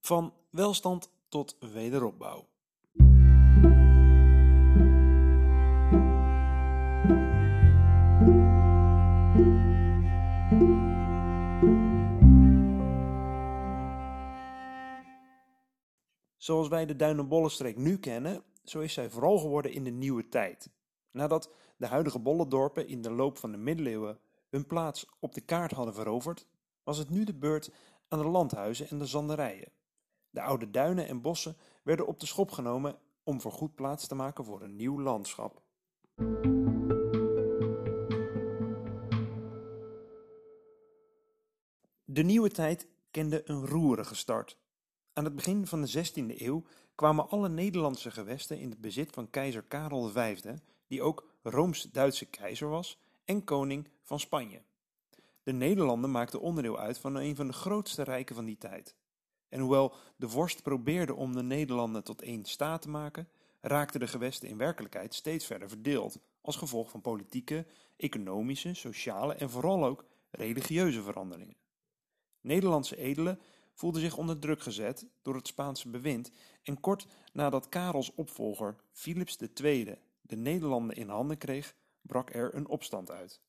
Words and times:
Van 0.00 0.32
welstand 0.50 1.10
tot 1.28 1.56
wederopbouw. 1.72 2.48
Zoals 16.36 16.68
wij 16.68 16.86
de 16.86 16.96
Duinenbollenstreek 16.96 17.76
nu 17.76 17.98
kennen, 17.98 18.42
zo 18.64 18.80
is 18.80 18.92
zij 18.92 19.10
vooral 19.10 19.38
geworden 19.38 19.72
in 19.72 19.84
de 19.84 19.90
nieuwe 19.90 20.28
tijd. 20.28 20.70
Nadat 21.10 21.50
de 21.76 21.86
huidige 21.86 22.18
bollendorpen 22.18 22.88
in 22.88 23.02
de 23.02 23.10
loop 23.10 23.38
van 23.38 23.50
de 23.52 23.58
middeleeuwen 23.58 24.18
hun 24.48 24.66
plaats 24.66 25.06
op 25.18 25.34
de 25.34 25.40
kaart 25.40 25.72
hadden 25.72 25.94
veroverd, 25.94 26.46
was 26.82 26.98
het 26.98 27.10
nu 27.10 27.24
de 27.24 27.34
beurt 27.34 27.70
aan 28.08 28.18
de 28.18 28.24
landhuizen 28.28 28.88
en 28.88 28.98
de 28.98 29.06
zanderijen. 29.06 29.72
De 30.30 30.40
oude 30.40 30.70
duinen 30.70 31.08
en 31.08 31.20
bossen 31.20 31.56
werden 31.82 32.06
op 32.06 32.20
de 32.20 32.26
schop 32.26 32.50
genomen 32.50 32.98
om 33.22 33.40
voorgoed 33.40 33.74
plaats 33.74 34.06
te 34.06 34.14
maken 34.14 34.44
voor 34.44 34.62
een 34.62 34.76
nieuw 34.76 35.00
landschap. 35.00 35.62
De 42.04 42.22
nieuwe 42.22 42.50
tijd 42.50 42.88
kende 43.10 43.42
een 43.44 43.66
roerige 43.66 44.14
start. 44.14 44.58
Aan 45.12 45.24
het 45.24 45.34
begin 45.34 45.66
van 45.66 45.82
de 45.82 46.10
16e 46.10 46.40
eeuw 46.40 46.64
kwamen 46.94 47.28
alle 47.28 47.48
Nederlandse 47.48 48.10
gewesten 48.10 48.58
in 48.58 48.70
het 48.70 48.80
bezit 48.80 49.10
van 49.10 49.30
keizer 49.30 49.62
Karel 49.62 50.08
V, 50.08 50.40
die 50.86 51.02
ook 51.02 51.26
Rooms-Duitse 51.42 52.26
keizer 52.26 52.68
was 52.68 52.98
en 53.24 53.44
koning 53.44 53.88
van 54.02 54.20
Spanje. 54.20 54.62
De 55.42 55.52
Nederlanden 55.52 56.10
maakten 56.10 56.40
onderdeel 56.40 56.78
uit 56.78 56.98
van 56.98 57.14
een 57.14 57.36
van 57.36 57.46
de 57.46 57.52
grootste 57.52 58.02
rijken 58.02 58.34
van 58.34 58.44
die 58.44 58.58
tijd. 58.58 58.96
En 59.50 59.60
hoewel 59.60 59.94
de 60.16 60.28
vorst 60.28 60.62
probeerde 60.62 61.14
om 61.14 61.34
de 61.34 61.42
Nederlanden 61.42 62.04
tot 62.04 62.22
één 62.22 62.44
staat 62.44 62.82
te 62.82 62.88
maken, 62.88 63.28
raakten 63.60 64.00
de 64.00 64.06
gewesten 64.06 64.48
in 64.48 64.56
werkelijkheid 64.56 65.14
steeds 65.14 65.46
verder 65.46 65.68
verdeeld, 65.68 66.18
als 66.40 66.56
gevolg 66.56 66.90
van 66.90 67.00
politieke, 67.00 67.66
economische, 67.96 68.74
sociale 68.74 69.34
en 69.34 69.50
vooral 69.50 69.84
ook 69.84 70.04
religieuze 70.30 71.02
veranderingen. 71.02 71.56
Nederlandse 72.40 72.96
edelen 72.96 73.40
voelden 73.74 74.00
zich 74.00 74.16
onder 74.16 74.38
druk 74.38 74.62
gezet 74.62 75.06
door 75.22 75.34
het 75.34 75.46
Spaanse 75.46 75.88
bewind 75.88 76.30
en 76.62 76.80
kort 76.80 77.06
nadat 77.32 77.68
Karels 77.68 78.14
opvolger 78.14 78.76
Philips 78.92 79.38
II 79.62 79.98
de 80.20 80.36
Nederlanden 80.36 80.96
in 80.96 81.08
handen 81.08 81.38
kreeg, 81.38 81.74
brak 82.02 82.34
er 82.34 82.54
een 82.54 82.68
opstand 82.68 83.10
uit. 83.10 83.40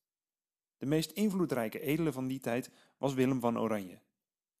De 0.78 0.86
meest 0.86 1.10
invloedrijke 1.10 1.80
edele 1.80 2.12
van 2.12 2.26
die 2.26 2.40
tijd 2.40 2.70
was 2.98 3.14
Willem 3.14 3.40
van 3.40 3.58
Oranje. 3.58 4.00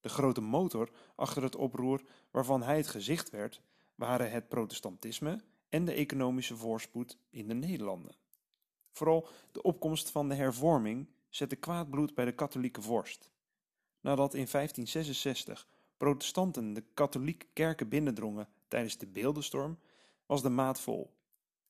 De 0.02 0.08
grote 0.08 0.40
motor 0.40 0.90
achter 1.14 1.42
het 1.42 1.56
oproer 1.56 2.02
waarvan 2.30 2.62
hij 2.62 2.76
het 2.76 2.86
gezicht 2.86 3.30
werd, 3.30 3.62
waren 3.94 4.30
het 4.30 4.48
protestantisme 4.48 5.40
en 5.68 5.84
de 5.84 5.92
economische 5.92 6.56
voorspoed 6.56 7.18
in 7.30 7.48
de 7.48 7.54
Nederlanden. 7.54 8.14
Vooral 8.90 9.28
de 9.52 9.62
opkomst 9.62 10.10
van 10.10 10.28
de 10.28 10.34
hervorming 10.34 11.08
zette 11.28 11.56
kwaad 11.56 11.90
bloed 11.90 12.14
bij 12.14 12.24
de 12.24 12.34
katholieke 12.34 12.82
vorst. 12.82 13.30
Nadat 14.00 14.34
in 14.34 14.48
1566 14.50 15.68
protestanten 15.96 16.72
de 16.72 16.84
katholieke 16.94 17.46
kerken 17.52 17.88
binnendrongen 17.88 18.48
tijdens 18.68 18.98
de 18.98 19.06
beeldenstorm, 19.06 19.78
was 20.26 20.42
de 20.42 20.48
maat 20.48 20.80
vol. 20.80 21.14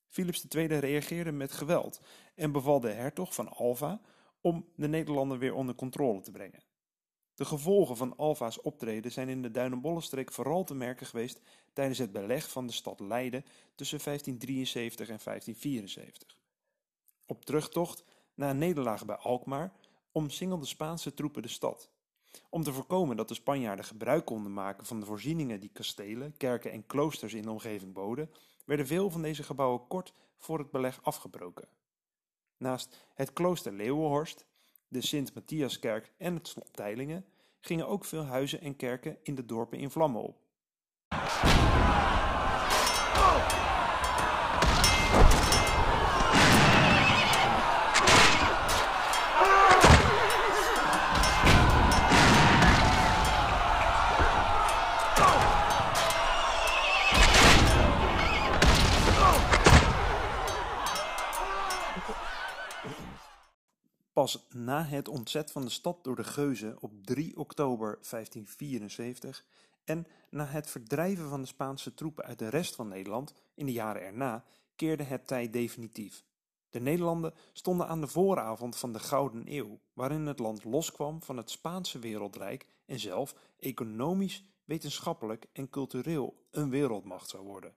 Philips 0.07 0.45
II 0.47 0.67
reageerde 0.67 1.31
met 1.31 1.51
geweld 1.51 2.01
en 2.35 2.51
beval 2.51 2.79
de 2.79 2.91
hertog 2.91 3.33
van 3.33 3.49
Alva 3.49 4.01
om 4.41 4.65
de 4.75 4.87
Nederlanden 4.87 5.39
weer 5.39 5.53
onder 5.53 5.75
controle 5.75 6.21
te 6.21 6.31
brengen. 6.31 6.63
De 7.35 7.45
gevolgen 7.45 7.97
van 7.97 8.17
Alva's 8.17 8.61
optreden 8.61 9.11
zijn 9.11 9.29
in 9.29 9.41
de 9.41 9.51
Duinenbollenstreek 9.51 10.31
vooral 10.31 10.63
te 10.63 10.75
merken 10.75 11.05
geweest 11.05 11.41
tijdens 11.73 11.97
het 11.97 12.11
beleg 12.11 12.49
van 12.49 12.67
de 12.67 12.73
stad 12.73 12.99
Leiden 12.99 13.45
tussen 13.75 13.99
1573 14.03 15.09
en 15.09 15.19
1574. 15.23 16.37
Op 17.25 17.45
terugtocht 17.45 18.03
na 18.33 18.49
een 18.49 18.57
nederlaag 18.57 19.05
bij 19.05 19.15
Alkmaar 19.15 19.73
omsingelden 20.11 20.67
Spaanse 20.67 21.13
troepen 21.13 21.41
de 21.41 21.47
stad. 21.47 21.89
Om 22.49 22.63
te 22.63 22.73
voorkomen 22.73 23.17
dat 23.17 23.27
de 23.27 23.33
Spanjaarden 23.33 23.85
gebruik 23.85 24.25
konden 24.25 24.53
maken 24.53 24.85
van 24.85 24.99
de 24.99 25.05
voorzieningen 25.05 25.59
die 25.59 25.69
kastelen, 25.73 26.37
kerken 26.37 26.71
en 26.71 26.85
kloosters 26.85 27.33
in 27.33 27.41
de 27.41 27.51
omgeving 27.51 27.93
boden, 27.93 28.31
werden 28.65 28.87
veel 28.87 29.09
van 29.09 29.21
deze 29.21 29.43
gebouwen 29.43 29.87
kort 29.87 30.13
voor 30.37 30.59
het 30.59 30.71
beleg 30.71 31.03
afgebroken. 31.03 31.67
Naast 32.57 32.97
het 33.13 33.33
klooster 33.33 33.73
Leeuwenhorst, 33.73 34.45
de 34.93 35.01
Sint-Matthiaskerk 35.01 36.11
en 36.17 36.33
het 36.33 36.47
slot 36.47 36.73
Teilingen 36.73 37.25
gingen 37.59 37.87
ook 37.87 38.05
veel 38.05 38.23
huizen 38.23 38.61
en 38.61 38.75
kerken 38.75 39.17
in 39.23 39.35
de 39.35 39.45
dorpen 39.45 39.79
in 39.79 39.89
vlammen 39.89 40.21
op. 40.21 40.41
Na 64.49 64.83
het 64.83 65.07
ontzet 65.07 65.51
van 65.51 65.61
de 65.61 65.69
stad 65.69 66.03
door 66.03 66.15
de 66.15 66.23
Geuzen 66.23 66.77
op 66.81 66.91
3 67.01 67.37
oktober 67.37 67.97
1574 68.09 69.45
en 69.83 70.07
na 70.29 70.45
het 70.45 70.69
verdrijven 70.69 71.29
van 71.29 71.41
de 71.41 71.47
Spaanse 71.47 71.93
troepen 71.93 72.23
uit 72.23 72.39
de 72.39 72.49
rest 72.49 72.75
van 72.75 72.87
Nederland 72.87 73.33
in 73.53 73.65
de 73.65 73.71
jaren 73.71 74.01
erna 74.01 74.43
keerde 74.75 75.03
het 75.03 75.27
tij 75.27 75.49
definitief. 75.49 76.23
De 76.69 76.79
Nederlanden 76.79 77.33
stonden 77.53 77.87
aan 77.87 78.01
de 78.01 78.07
vooravond 78.07 78.75
van 78.75 78.93
de 78.93 78.99
Gouden 78.99 79.43
Eeuw, 79.45 79.79
waarin 79.93 80.25
het 80.25 80.39
land 80.39 80.63
loskwam 80.63 81.23
van 81.23 81.37
het 81.37 81.49
Spaanse 81.49 81.99
wereldrijk 81.99 82.65
en 82.85 82.99
zelf 82.99 83.35
economisch, 83.59 84.43
wetenschappelijk 84.65 85.45
en 85.53 85.69
cultureel 85.69 86.47
een 86.51 86.69
wereldmacht 86.69 87.29
zou 87.29 87.43
worden. 87.43 87.75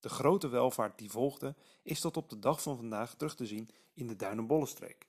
De 0.00 0.08
grote 0.08 0.48
welvaart 0.48 0.98
die 0.98 1.10
volgde 1.10 1.54
is 1.82 2.00
tot 2.00 2.16
op 2.16 2.28
de 2.28 2.38
dag 2.38 2.62
van 2.62 2.76
vandaag 2.76 3.14
terug 3.14 3.36
te 3.36 3.46
zien 3.46 3.70
in 3.94 4.06
de 4.06 4.16
Duinenbollenstreek. 4.16 5.07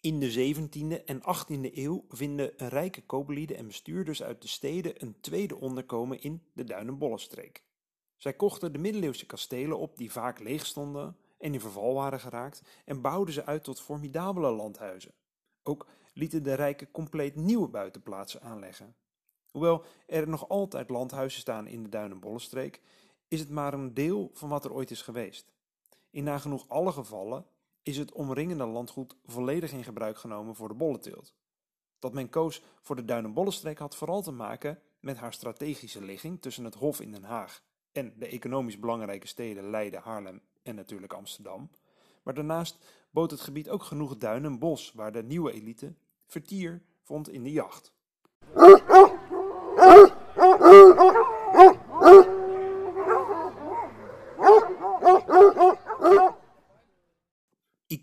In 0.00 0.20
de 0.20 0.54
17e 0.54 1.04
en 1.04 1.20
18e 1.20 1.74
eeuw 1.74 2.04
vinden 2.08 2.52
rijke 2.56 3.02
kooplieden 3.02 3.56
en 3.56 3.66
bestuurders 3.66 4.22
uit 4.22 4.42
de 4.42 4.48
steden 4.48 5.02
een 5.02 5.20
tweede 5.20 5.56
onderkomen 5.56 6.22
in 6.22 6.42
de 6.52 6.64
Duinenbollenstreek. 6.64 7.62
Zij 8.16 8.32
kochten 8.32 8.72
de 8.72 8.78
middeleeuwse 8.78 9.26
kastelen 9.26 9.78
op 9.78 9.96
die 9.96 10.12
vaak 10.12 10.38
leeg 10.38 10.66
stonden 10.66 11.16
en 11.38 11.52
in 11.52 11.60
verval 11.60 11.94
waren 11.94 12.20
geraakt 12.20 12.62
en 12.84 13.00
bouwden 13.00 13.34
ze 13.34 13.44
uit 13.44 13.64
tot 13.64 13.80
formidabele 13.80 14.50
landhuizen. 14.50 15.14
Ook 15.62 15.86
lieten 16.12 16.42
de 16.42 16.54
rijken 16.54 16.90
compleet 16.90 17.36
nieuwe 17.36 17.68
buitenplaatsen 17.68 18.42
aanleggen. 18.42 18.96
Hoewel 19.50 19.84
er 20.06 20.28
nog 20.28 20.48
altijd 20.48 20.90
landhuizen 20.90 21.40
staan 21.40 21.66
in 21.66 21.82
de 21.82 21.88
Duinenbollenstreek, 21.88 22.80
is 23.28 23.40
het 23.40 23.50
maar 23.50 23.74
een 23.74 23.94
deel 23.94 24.30
van 24.32 24.48
wat 24.48 24.64
er 24.64 24.72
ooit 24.72 24.90
is 24.90 25.02
geweest. 25.02 25.52
In 26.10 26.24
nagenoeg 26.24 26.68
alle 26.68 26.92
gevallen 26.92 27.46
is 27.82 27.96
het 27.96 28.12
omringende 28.12 28.66
landgoed 28.66 29.16
volledig 29.26 29.72
in 29.72 29.84
gebruik 29.84 30.18
genomen 30.18 30.54
voor 30.54 30.68
de 30.68 30.74
bollenteelt. 30.74 31.34
Dat 31.98 32.12
men 32.12 32.28
koos 32.28 32.62
voor 32.80 32.96
de 32.96 33.04
Duinenbollenstreek 33.04 33.78
had 33.78 33.96
vooral 33.96 34.22
te 34.22 34.32
maken 34.32 34.80
met 35.00 35.16
haar 35.16 35.32
strategische 35.32 36.04
ligging 36.04 36.42
tussen 36.42 36.64
het 36.64 36.74
Hof 36.74 37.00
in 37.00 37.12
Den 37.12 37.24
Haag 37.24 37.62
en 37.92 38.14
de 38.16 38.26
economisch 38.26 38.78
belangrijke 38.78 39.26
steden 39.26 39.70
Leiden, 39.70 40.00
Haarlem 40.00 40.40
en 40.62 40.74
natuurlijk 40.74 41.12
Amsterdam. 41.12 41.70
Maar 42.22 42.34
daarnaast 42.34 42.78
bood 43.10 43.30
het 43.30 43.40
gebied 43.40 43.70
ook 43.70 43.82
genoeg 43.82 44.16
duin 44.16 44.44
en 44.44 44.58
bos 44.58 44.92
waar 44.94 45.12
de 45.12 45.22
nieuwe 45.22 45.52
elite 45.52 45.94
vertier 46.26 46.82
vond 47.02 47.28
in 47.28 47.42
de 47.42 47.52
jacht. 47.52 47.92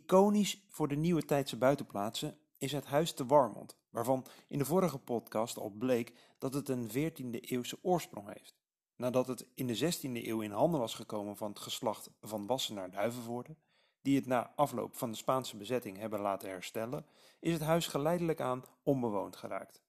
Iconisch 0.06 0.66
voor 0.68 0.88
de 0.88 0.96
nieuwe 0.96 1.26
tijdse 1.26 1.58
buitenplaatsen 1.58 2.38
is 2.58 2.72
het 2.72 2.86
Huis 2.86 3.14
te 3.14 3.26
Warmond, 3.26 3.78
waarvan 3.90 4.26
in 4.48 4.58
de 4.58 4.66
vorige 4.66 4.98
podcast 4.98 5.58
al 5.58 5.70
bleek 5.70 6.14
dat 6.38 6.54
het 6.54 6.70
een 6.70 6.90
14e 6.90 7.40
eeuwse 7.40 7.78
oorsprong 7.82 8.34
heeft. 8.34 8.56
Nadat 8.96 9.28
het 9.28 9.48
in 9.54 9.68
de 9.68 9.78
16e 9.78 10.02
eeuw 10.02 10.42
in 10.42 10.52
handen 10.52 10.80
was 10.80 10.94
gekomen 10.94 11.38
van 11.38 11.50
het 11.50 11.60
geslacht 11.60 12.10
van 12.22 12.46
Wassenaar-Duivenvoorde, 12.46 13.56
die 14.02 14.16
het 14.16 14.26
na 14.26 14.54
afloop 14.56 14.98
van 14.98 15.12
de 15.12 15.18
Spaanse 15.18 15.58
bezetting 15.58 15.98
hebben 15.98 16.20
laten 16.20 16.50
herstellen, 16.50 17.06
is 17.40 17.54
het 17.54 17.62
huis 17.62 17.88
geleidelijk 17.88 18.42
aan 18.42 18.64
onbewoond 18.84 19.36
geraakt. 19.36 19.82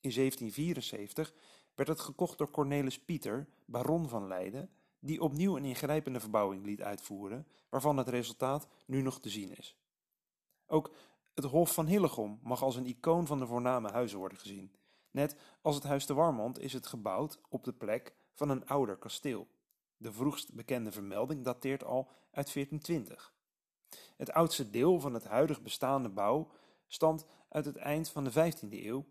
In 0.00 0.12
1774 0.14 1.34
werd 1.74 1.88
het 1.88 2.00
gekocht 2.00 2.38
door 2.38 2.50
Cornelis 2.50 2.98
Pieter, 2.98 3.48
baron 3.64 4.08
van 4.08 4.26
Leiden, 4.26 4.70
die 5.04 5.22
opnieuw 5.22 5.56
een 5.56 5.64
ingrijpende 5.64 6.20
verbouwing 6.20 6.64
liet 6.64 6.82
uitvoeren, 6.82 7.46
waarvan 7.68 7.96
het 7.96 8.08
resultaat 8.08 8.68
nu 8.86 9.02
nog 9.02 9.20
te 9.20 9.28
zien 9.28 9.56
is. 9.56 9.76
Ook 10.66 10.94
het 11.34 11.44
Hof 11.44 11.74
van 11.74 11.86
Hillegom 11.86 12.40
mag 12.42 12.62
als 12.62 12.76
een 12.76 12.86
icoon 12.86 13.26
van 13.26 13.38
de 13.38 13.46
voorname 13.46 13.90
huizen 13.90 14.18
worden 14.18 14.38
gezien. 14.38 14.72
Net 15.10 15.36
als 15.62 15.74
het 15.74 15.84
Huis 15.84 16.06
de 16.06 16.14
Warmond 16.14 16.58
is 16.58 16.72
het 16.72 16.86
gebouwd 16.86 17.40
op 17.48 17.64
de 17.64 17.72
plek 17.72 18.14
van 18.32 18.48
een 18.48 18.66
ouder 18.66 18.96
kasteel. 18.96 19.48
De 19.96 20.12
vroegst 20.12 20.54
bekende 20.54 20.92
vermelding 20.92 21.44
dateert 21.44 21.84
al 21.84 22.10
uit 22.30 22.52
1420. 22.52 23.34
Het 24.16 24.32
oudste 24.32 24.70
deel 24.70 25.00
van 25.00 25.14
het 25.14 25.24
huidig 25.24 25.62
bestaande 25.62 26.08
bouw 26.08 26.50
stamt 26.86 27.26
uit 27.48 27.64
het 27.64 27.76
eind 27.76 28.08
van 28.08 28.24
de 28.24 28.30
15e 28.30 28.68
eeuw. 28.70 29.04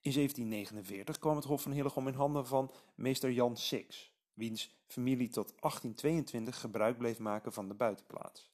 In 0.00 0.12
1749 0.12 1.18
kwam 1.18 1.36
het 1.36 1.44
Hof 1.44 1.62
van 1.62 1.72
Hillegom 1.72 2.08
in 2.08 2.14
handen 2.14 2.46
van 2.46 2.70
meester 2.94 3.30
Jan 3.32 3.56
Six, 3.56 4.11
wiens 4.34 4.82
familie 4.86 5.28
tot 5.28 5.54
1822 5.60 6.60
gebruik 6.60 6.98
bleef 6.98 7.18
maken 7.18 7.52
van 7.52 7.68
de 7.68 7.74
buitenplaats. 7.74 8.50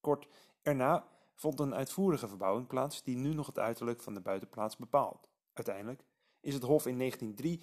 Kort 0.00 0.28
erna 0.62 1.08
vond 1.34 1.60
een 1.60 1.74
uitvoerige 1.74 2.28
verbouwing 2.28 2.66
plaats 2.66 3.02
die 3.02 3.16
nu 3.16 3.34
nog 3.34 3.46
het 3.46 3.58
uiterlijk 3.58 4.02
van 4.02 4.14
de 4.14 4.20
buitenplaats 4.20 4.76
bepaalt. 4.76 5.28
Uiteindelijk 5.52 6.04
is 6.40 6.54
het 6.54 6.62
hof 6.62 6.86
in 6.86 6.98
1903 6.98 7.62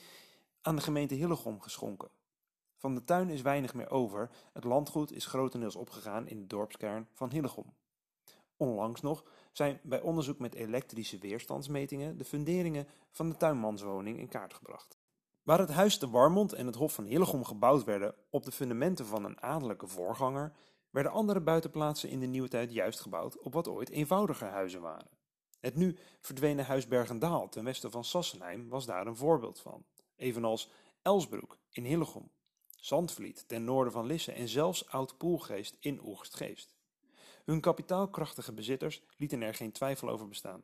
aan 0.62 0.76
de 0.76 0.82
gemeente 0.82 1.16
Hillegom 1.16 1.62
geschonken. 1.62 2.10
Van 2.76 2.96
de 2.96 3.04
tuin 3.04 3.30
is 3.30 3.42
weinig 3.42 3.74
meer 3.74 3.90
over, 3.90 4.30
het 4.54 4.64
landgoed 4.64 5.12
is 5.12 5.26
grotendeels 5.26 5.76
opgegaan 5.76 6.28
in 6.28 6.40
de 6.40 6.48
dorpskern 6.48 7.08
van 7.14 7.32
Hillegom. 7.32 7.74
Onlangs 8.58 9.02
nog 9.02 9.24
zijn 9.52 9.80
bij 9.84 10.02
onderzoek 10.02 10.40
met 10.40 10.56
elektrische 10.56 11.18
weerstandsmetingen 11.18 12.18
de 12.18 12.26
funderingen 12.26 12.88
van 13.12 13.30
de 13.30 13.38
tuinmanswoning 13.38 14.20
in 14.20 14.28
kaart 14.28 14.54
gebracht. 14.54 14.95
Waar 15.46 15.60
het 15.60 15.70
huis 15.70 16.00
de 16.00 16.10
Warmond 16.10 16.54
en 16.54 16.66
het 16.66 16.76
hof 16.76 16.94
van 16.94 17.06
Hillegom 17.06 17.44
gebouwd 17.44 17.84
werden 17.84 18.16
op 18.30 18.46
de 18.46 18.52
fundamenten 18.52 19.06
van 19.06 19.26
een 19.26 19.42
adellijke 19.42 19.88
voorganger, 19.88 20.54
werden 20.90 21.12
andere 21.12 21.42
buitenplaatsen 21.42 22.10
in 22.10 22.20
de 22.20 22.26
nieuwe 22.26 22.48
tijd 22.48 22.72
juist 22.72 23.00
gebouwd 23.00 23.40
op 23.40 23.54
wat 23.54 23.68
ooit 23.68 23.90
eenvoudiger 23.90 24.48
huizen 24.48 24.82
waren. 24.82 25.10
Het 25.60 25.76
nu 25.76 25.98
verdwenen 26.22 26.66
huis 26.66 26.88
Bergendaal 26.88 27.50
ten 27.50 27.64
westen 27.64 27.92
van 27.92 28.04
Sassenheim 28.04 28.70
was 28.70 28.86
daar 28.86 29.08
een 29.08 29.16
voorbeeld 29.16 29.60
van, 29.60 29.86
evenals 30.16 30.72
Elsbroek 31.02 31.58
in 31.70 31.84
Hillegom, 31.84 32.32
Zandvliet 32.76 33.48
ten 33.48 33.64
noorden 33.64 33.94
van 33.94 34.06
Lisse 34.06 34.32
en 34.32 34.48
zelfs 34.48 34.90
Oud-Poelgeest 34.90 35.78
in 35.80 36.00
Oegstgeest. 36.06 36.76
Hun 37.44 37.62
kapitaalkrachtige 37.62 38.54
bezitters 38.54 39.02
lieten 39.18 39.42
er 39.42 39.54
geen 39.54 39.72
twijfel 39.72 40.10
over 40.10 40.28
bestaan. 40.28 40.64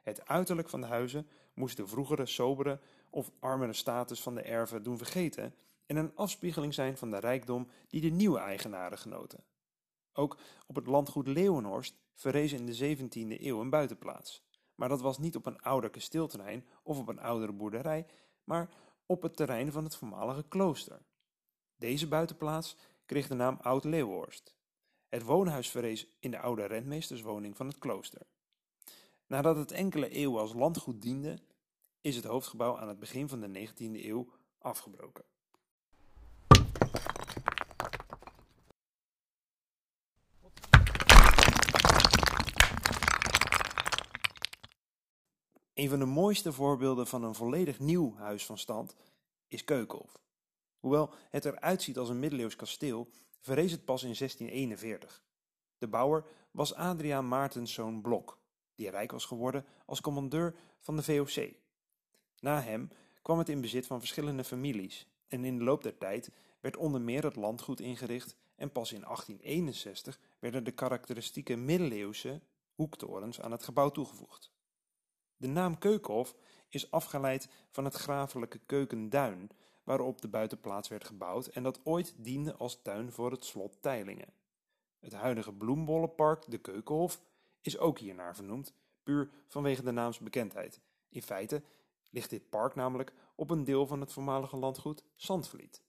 Het 0.00 0.26
uiterlijk 0.26 0.68
van 0.68 0.80
de 0.80 0.86
huizen 0.86 1.28
moest 1.54 1.76
de 1.76 1.86
vroegere 1.86 2.26
sobere 2.26 2.80
of 3.12 3.30
armere 3.40 3.72
status 3.72 4.22
van 4.22 4.34
de 4.34 4.42
erven 4.42 4.82
doen 4.82 4.98
vergeten 4.98 5.54
en 5.86 5.96
een 5.96 6.14
afspiegeling 6.16 6.74
zijn 6.74 6.96
van 6.96 7.10
de 7.10 7.18
rijkdom 7.18 7.68
die 7.88 8.00
de 8.00 8.08
nieuwe 8.08 8.38
eigenaren 8.38 8.98
genoten. 8.98 9.44
Ook 10.12 10.38
op 10.66 10.74
het 10.74 10.86
landgoed 10.86 11.26
Leeuwenhorst 11.26 11.94
verrees 12.14 12.52
in 12.52 12.66
de 12.66 12.96
17e 12.96 13.40
eeuw 13.40 13.60
een 13.60 13.70
buitenplaats. 13.70 14.44
Maar 14.74 14.88
dat 14.88 15.00
was 15.00 15.18
niet 15.18 15.36
op 15.36 15.46
een 15.46 15.60
ouder 15.60 15.90
kasteelterrein 15.90 16.66
of 16.82 16.98
op 16.98 17.08
een 17.08 17.20
oudere 17.20 17.52
boerderij, 17.52 18.06
maar 18.44 18.70
op 19.06 19.22
het 19.22 19.36
terrein 19.36 19.72
van 19.72 19.84
het 19.84 19.96
voormalige 19.96 20.44
klooster. 20.48 21.02
Deze 21.76 22.08
buitenplaats 22.08 22.76
kreeg 23.06 23.28
de 23.28 23.34
naam 23.34 23.58
Oud 23.60 23.84
Leeuwenhorst. 23.84 24.54
Het 25.08 25.22
woonhuis 25.22 25.70
verrees 25.70 26.06
in 26.18 26.30
de 26.30 26.38
oude 26.38 26.64
rentmeesterswoning 26.64 27.56
van 27.56 27.66
het 27.66 27.78
klooster. 27.78 28.22
Nadat 29.26 29.56
het 29.56 29.72
enkele 29.72 30.08
eeuwen 30.08 30.40
als 30.40 30.52
landgoed 30.52 31.02
diende, 31.02 31.38
is 32.02 32.16
het 32.16 32.24
hoofdgebouw 32.24 32.78
aan 32.78 32.88
het 32.88 32.98
begin 32.98 33.28
van 33.28 33.40
de 33.40 33.68
19e 33.68 34.04
eeuw 34.04 34.28
afgebroken. 34.58 35.24
Een 45.74 45.88
van 45.88 45.98
de 45.98 46.04
mooiste 46.04 46.52
voorbeelden 46.52 47.06
van 47.06 47.22
een 47.22 47.34
volledig 47.34 47.78
nieuw 47.78 48.16
huis 48.16 48.46
van 48.46 48.58
stand 48.58 48.96
is 49.48 49.64
Keukenhof. 49.64 50.20
Hoewel 50.78 51.14
het 51.30 51.44
eruit 51.44 51.82
ziet 51.82 51.98
als 51.98 52.08
een 52.08 52.20
middeleeuws 52.20 52.56
kasteel, 52.56 53.08
verrees 53.40 53.72
het 53.72 53.84
pas 53.84 54.02
in 54.02 54.14
1641. 54.18 55.22
De 55.78 55.88
bouwer 55.88 56.24
was 56.50 56.74
Adriaan 56.74 57.28
Maartenszoon 57.28 58.00
Blok, 58.00 58.38
die 58.74 58.90
rijk 58.90 59.12
was 59.12 59.24
geworden 59.24 59.66
als 59.86 60.00
commandeur 60.00 60.54
van 60.80 60.96
de 60.96 61.02
VOC. 61.02 61.61
Na 62.42 62.60
hem 62.60 62.88
kwam 63.22 63.38
het 63.38 63.48
in 63.48 63.60
bezit 63.60 63.86
van 63.86 63.98
verschillende 63.98 64.44
families 64.44 65.06
en 65.28 65.44
in 65.44 65.58
de 65.58 65.64
loop 65.64 65.82
der 65.82 65.98
tijd 65.98 66.30
werd 66.60 66.76
onder 66.76 67.00
meer 67.00 67.24
het 67.24 67.36
landgoed 67.36 67.80
ingericht 67.80 68.36
en 68.54 68.72
pas 68.72 68.92
in 68.92 69.00
1861 69.00 70.20
werden 70.38 70.64
de 70.64 70.70
karakteristieke 70.70 71.56
middeleeuwse 71.56 72.40
hoektorens 72.74 73.40
aan 73.40 73.52
het 73.52 73.62
gebouw 73.62 73.90
toegevoegd. 73.90 74.52
De 75.36 75.48
naam 75.48 75.78
Keukenhof 75.78 76.34
is 76.68 76.90
afgeleid 76.90 77.48
van 77.70 77.84
het 77.84 77.94
grafelijke 77.94 78.58
Keukenduin, 78.66 79.50
waarop 79.84 80.20
de 80.20 80.28
buitenplaats 80.28 80.88
werd 80.88 81.04
gebouwd 81.04 81.46
en 81.46 81.62
dat 81.62 81.80
ooit 81.84 82.14
diende 82.16 82.56
als 82.56 82.82
tuin 82.82 83.12
voor 83.12 83.30
het 83.30 83.44
slot 83.44 83.82
Teylingen. 83.82 84.34
Het 84.98 85.12
huidige 85.12 85.52
bloembollenpark, 85.52 86.50
de 86.50 86.58
Keukenhof, 86.58 87.20
is 87.60 87.78
ook 87.78 87.98
hiernaar 87.98 88.34
vernoemd, 88.34 88.74
puur 89.02 89.30
vanwege 89.48 89.82
de 89.82 89.90
naamsbekendheid. 89.90 90.80
In 91.08 91.22
feite 91.22 91.62
ligt 92.12 92.30
dit 92.30 92.50
park 92.50 92.74
namelijk 92.74 93.12
op 93.34 93.50
een 93.50 93.64
deel 93.64 93.86
van 93.86 94.00
het 94.00 94.12
voormalige 94.12 94.56
landgoed 94.56 95.04
Zandvliet. 95.14 95.82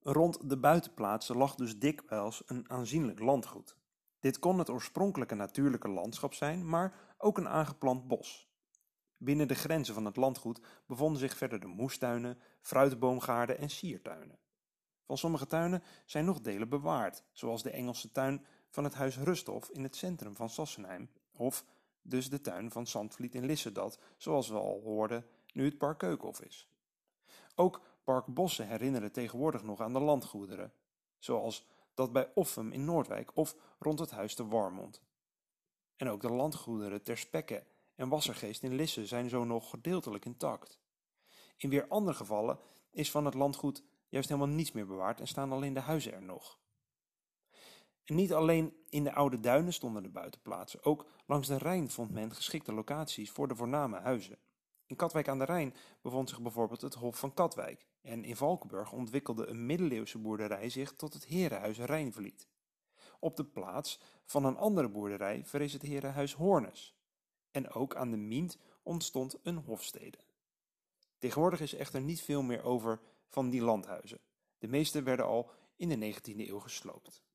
Rond 0.00 0.50
de 0.50 0.58
buitenplaatsen 0.58 1.36
lag 1.36 1.54
dus 1.54 1.78
dikwijls 1.78 2.42
een 2.46 2.70
aanzienlijk 2.70 3.18
landgoed. 3.18 3.76
Dit 4.20 4.38
kon 4.38 4.58
het 4.58 4.70
oorspronkelijke 4.70 5.34
natuurlijke 5.34 5.88
landschap 5.88 6.34
zijn, 6.34 6.68
maar 6.68 7.14
ook 7.18 7.38
een 7.38 7.48
aangeplant 7.48 8.08
bos. 8.08 8.48
Binnen 9.16 9.48
de 9.48 9.54
grenzen 9.54 9.94
van 9.94 10.04
het 10.04 10.16
landgoed 10.16 10.60
bevonden 10.86 11.20
zich 11.20 11.36
verder 11.36 11.60
de 11.60 11.66
moestuinen, 11.66 12.38
fruitboomgaarden 12.60 13.58
en 13.58 13.70
siertuinen. 13.70 14.38
Van 15.06 15.18
sommige 15.18 15.46
tuinen 15.46 15.82
zijn 16.04 16.24
nog 16.24 16.40
delen 16.40 16.68
bewaard, 16.68 17.24
zoals 17.32 17.62
de 17.62 17.70
Engelse 17.70 18.12
tuin 18.12 18.46
van 18.70 18.84
het 18.84 18.94
huis 18.94 19.18
Rusthof 19.18 19.68
in 19.70 19.82
het 19.82 19.96
centrum 19.96 20.36
van 20.36 20.50
Sassenheim, 20.50 21.10
of 21.32 21.64
dus 22.08 22.30
de 22.30 22.40
tuin 22.40 22.70
van 22.70 22.86
Zandvliet 22.86 23.34
in 23.34 23.46
Lissedat, 23.46 23.98
zoals 24.16 24.48
we 24.48 24.58
al 24.58 24.80
hoorden 24.84 25.26
nu 25.52 25.64
het 25.64 25.78
park 25.78 25.98
Keukenhof 25.98 26.40
is. 26.40 26.68
Ook 27.54 27.80
park 28.04 28.26
Bossen 28.26 28.68
herinneren 28.68 29.12
tegenwoordig 29.12 29.62
nog 29.62 29.80
aan 29.80 29.92
de 29.92 30.00
landgoederen, 30.00 30.72
zoals 31.18 31.66
dat 31.94 32.12
bij 32.12 32.30
Offum 32.34 32.72
in 32.72 32.84
Noordwijk 32.84 33.36
of 33.36 33.56
rond 33.78 33.98
het 33.98 34.10
huis 34.10 34.36
de 34.36 34.44
Warmond. 34.44 35.02
En 35.96 36.08
ook 36.08 36.20
de 36.20 36.30
landgoederen 36.30 37.02
ter 37.02 37.18
Spekke 37.18 37.64
en 37.94 38.08
Wassergeest 38.08 38.62
in 38.62 38.74
Lisse 38.74 39.06
zijn 39.06 39.28
zo 39.28 39.44
nog 39.44 39.70
gedeeltelijk 39.70 40.24
intact. 40.24 40.78
In 41.56 41.70
weer 41.70 41.88
andere 41.88 42.16
gevallen 42.16 42.58
is 42.90 43.10
van 43.10 43.24
het 43.24 43.34
landgoed 43.34 43.82
juist 44.08 44.28
helemaal 44.28 44.54
niets 44.54 44.72
meer 44.72 44.86
bewaard 44.86 45.20
en 45.20 45.28
staan 45.28 45.52
alleen 45.52 45.74
de 45.74 45.80
huizen 45.80 46.12
er 46.12 46.22
nog. 46.22 46.58
En 48.06 48.14
niet 48.14 48.32
alleen 48.32 48.76
in 48.88 49.04
de 49.04 49.12
oude 49.12 49.40
duinen 49.40 49.72
stonden 49.72 50.02
de 50.02 50.08
buitenplaatsen, 50.08 50.84
ook 50.84 51.06
langs 51.26 51.48
de 51.48 51.58
Rijn 51.58 51.90
vond 51.90 52.10
men 52.10 52.34
geschikte 52.34 52.72
locaties 52.72 53.30
voor 53.30 53.48
de 53.48 53.56
voorname 53.56 53.98
huizen. 53.98 54.38
In 54.86 54.96
Katwijk 54.96 55.28
aan 55.28 55.38
de 55.38 55.44
Rijn 55.44 55.74
bevond 56.02 56.28
zich 56.28 56.40
bijvoorbeeld 56.40 56.80
het 56.80 56.94
Hof 56.94 57.18
van 57.18 57.34
Katwijk 57.34 57.86
en 58.02 58.24
in 58.24 58.36
Valkenburg 58.36 58.92
ontwikkelde 58.92 59.46
een 59.46 59.66
middeleeuwse 59.66 60.18
boerderij 60.18 60.68
zich 60.68 60.92
tot 60.92 61.12
het 61.12 61.24
herenhuis 61.24 61.78
Rijnvliet. 61.78 62.48
Op 63.18 63.36
de 63.36 63.44
plaats 63.44 64.00
van 64.24 64.44
een 64.44 64.56
andere 64.56 64.88
boerderij 64.88 65.44
verrees 65.44 65.72
het 65.72 65.82
herenhuis 65.82 66.34
Hoornes. 66.34 66.96
En 67.50 67.70
ook 67.70 67.96
aan 67.96 68.10
de 68.10 68.16
Mient 68.16 68.58
ontstond 68.82 69.38
een 69.42 69.56
hofstede. 69.56 70.18
Tegenwoordig 71.18 71.60
is 71.60 71.74
echter 71.74 72.00
niet 72.00 72.22
veel 72.22 72.42
meer 72.42 72.62
over 72.62 73.00
van 73.28 73.50
die 73.50 73.62
landhuizen. 73.62 74.20
De 74.58 74.68
meeste 74.68 75.02
werden 75.02 75.26
al 75.26 75.50
in 75.76 75.88
de 75.88 76.14
19e 76.14 76.36
eeuw 76.36 76.58
gesloopt. 76.58 77.25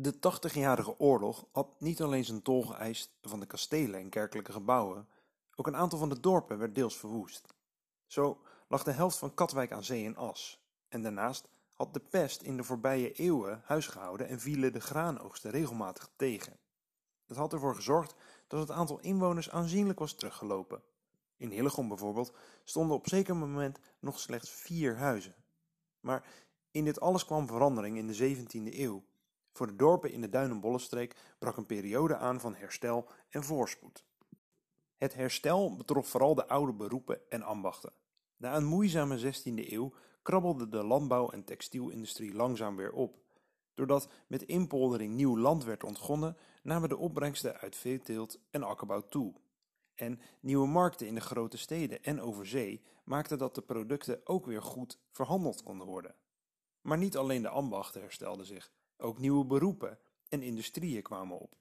De 0.00 0.18
Tachtigjarige 0.18 0.98
Oorlog 0.98 1.46
had 1.52 1.80
niet 1.80 2.02
alleen 2.02 2.24
zijn 2.24 2.42
tol 2.42 2.62
geëist 2.62 3.10
van 3.22 3.40
de 3.40 3.46
kastelen 3.46 4.00
en 4.00 4.08
kerkelijke 4.08 4.52
gebouwen, 4.52 5.08
ook 5.54 5.66
een 5.66 5.76
aantal 5.76 5.98
van 5.98 6.08
de 6.08 6.20
dorpen 6.20 6.58
werd 6.58 6.74
deels 6.74 6.96
verwoest. 6.96 7.54
Zo 8.06 8.40
lag 8.68 8.82
de 8.82 8.92
helft 8.92 9.18
van 9.18 9.34
Katwijk 9.34 9.72
aan 9.72 9.84
zee 9.84 10.02
in 10.02 10.16
as, 10.16 10.60
en 10.88 11.02
daarnaast 11.02 11.48
had 11.74 11.94
de 11.94 12.00
pest 12.00 12.42
in 12.42 12.56
de 12.56 12.64
voorbije 12.64 13.12
eeuwen 13.12 13.62
huisgehouden 13.64 14.28
en 14.28 14.40
vielen 14.40 14.72
de 14.72 14.80
graanoogsten 14.80 15.50
regelmatig 15.50 16.10
tegen. 16.16 16.58
Dat 17.26 17.36
had 17.36 17.52
ervoor 17.52 17.74
gezorgd 17.74 18.14
dat 18.46 18.60
het 18.60 18.70
aantal 18.70 19.00
inwoners 19.00 19.50
aanzienlijk 19.50 19.98
was 19.98 20.14
teruggelopen. 20.14 20.82
In 21.36 21.50
Hillegom 21.50 21.88
bijvoorbeeld 21.88 22.32
stonden 22.64 22.96
op 22.96 23.08
zeker 23.08 23.36
moment 23.36 23.78
nog 23.98 24.18
slechts 24.18 24.50
vier 24.50 24.96
huizen. 24.96 25.34
Maar 26.00 26.24
in 26.70 26.84
dit 26.84 27.00
alles 27.00 27.24
kwam 27.24 27.46
verandering 27.46 27.96
in 27.96 28.06
de 28.06 28.36
17e 28.36 28.78
eeuw. 28.78 29.04
Voor 29.52 29.66
de 29.66 29.76
dorpen 29.76 30.12
in 30.12 30.20
de 30.20 30.28
Duin- 30.28 30.60
brak 31.38 31.56
een 31.56 31.66
periode 31.66 32.16
aan 32.16 32.40
van 32.40 32.54
herstel 32.54 33.08
en 33.28 33.44
voorspoed. 33.44 34.04
Het 34.96 35.14
herstel 35.14 35.76
betrof 35.76 36.08
vooral 36.08 36.34
de 36.34 36.48
oude 36.48 36.72
beroepen 36.72 37.20
en 37.30 37.42
ambachten. 37.42 37.92
Na 38.36 38.56
een 38.56 38.64
moeizame 38.64 39.18
16e 39.18 39.72
eeuw 39.72 39.92
krabbelde 40.22 40.68
de 40.68 40.84
landbouw- 40.84 41.30
en 41.30 41.44
textielindustrie 41.44 42.34
langzaam 42.34 42.76
weer 42.76 42.92
op 42.92 43.18
Doordat 43.78 44.08
met 44.26 44.42
inpoldering 44.42 45.14
nieuw 45.14 45.38
land 45.38 45.64
werd 45.64 45.84
ontgonnen, 45.84 46.36
namen 46.62 46.88
de 46.88 46.96
opbrengsten 46.96 47.58
uit 47.58 47.76
veeteelt 47.76 48.40
en 48.50 48.62
akkerbouw 48.62 49.08
toe. 49.08 49.34
En 49.94 50.20
nieuwe 50.40 50.66
markten 50.66 51.06
in 51.06 51.14
de 51.14 51.20
grote 51.20 51.58
steden 51.58 52.02
en 52.02 52.20
over 52.20 52.46
zee 52.46 52.82
maakten 53.04 53.38
dat 53.38 53.54
de 53.54 53.62
producten 53.62 54.20
ook 54.24 54.46
weer 54.46 54.62
goed 54.62 54.98
verhandeld 55.10 55.62
konden 55.62 55.86
worden. 55.86 56.14
Maar 56.80 56.98
niet 56.98 57.16
alleen 57.16 57.42
de 57.42 57.48
ambachten 57.48 58.00
herstelden 58.00 58.46
zich, 58.46 58.72
ook 58.98 59.18
nieuwe 59.18 59.44
beroepen 59.44 59.98
en 60.28 60.42
industrieën 60.42 61.02
kwamen 61.02 61.38
op. 61.38 61.56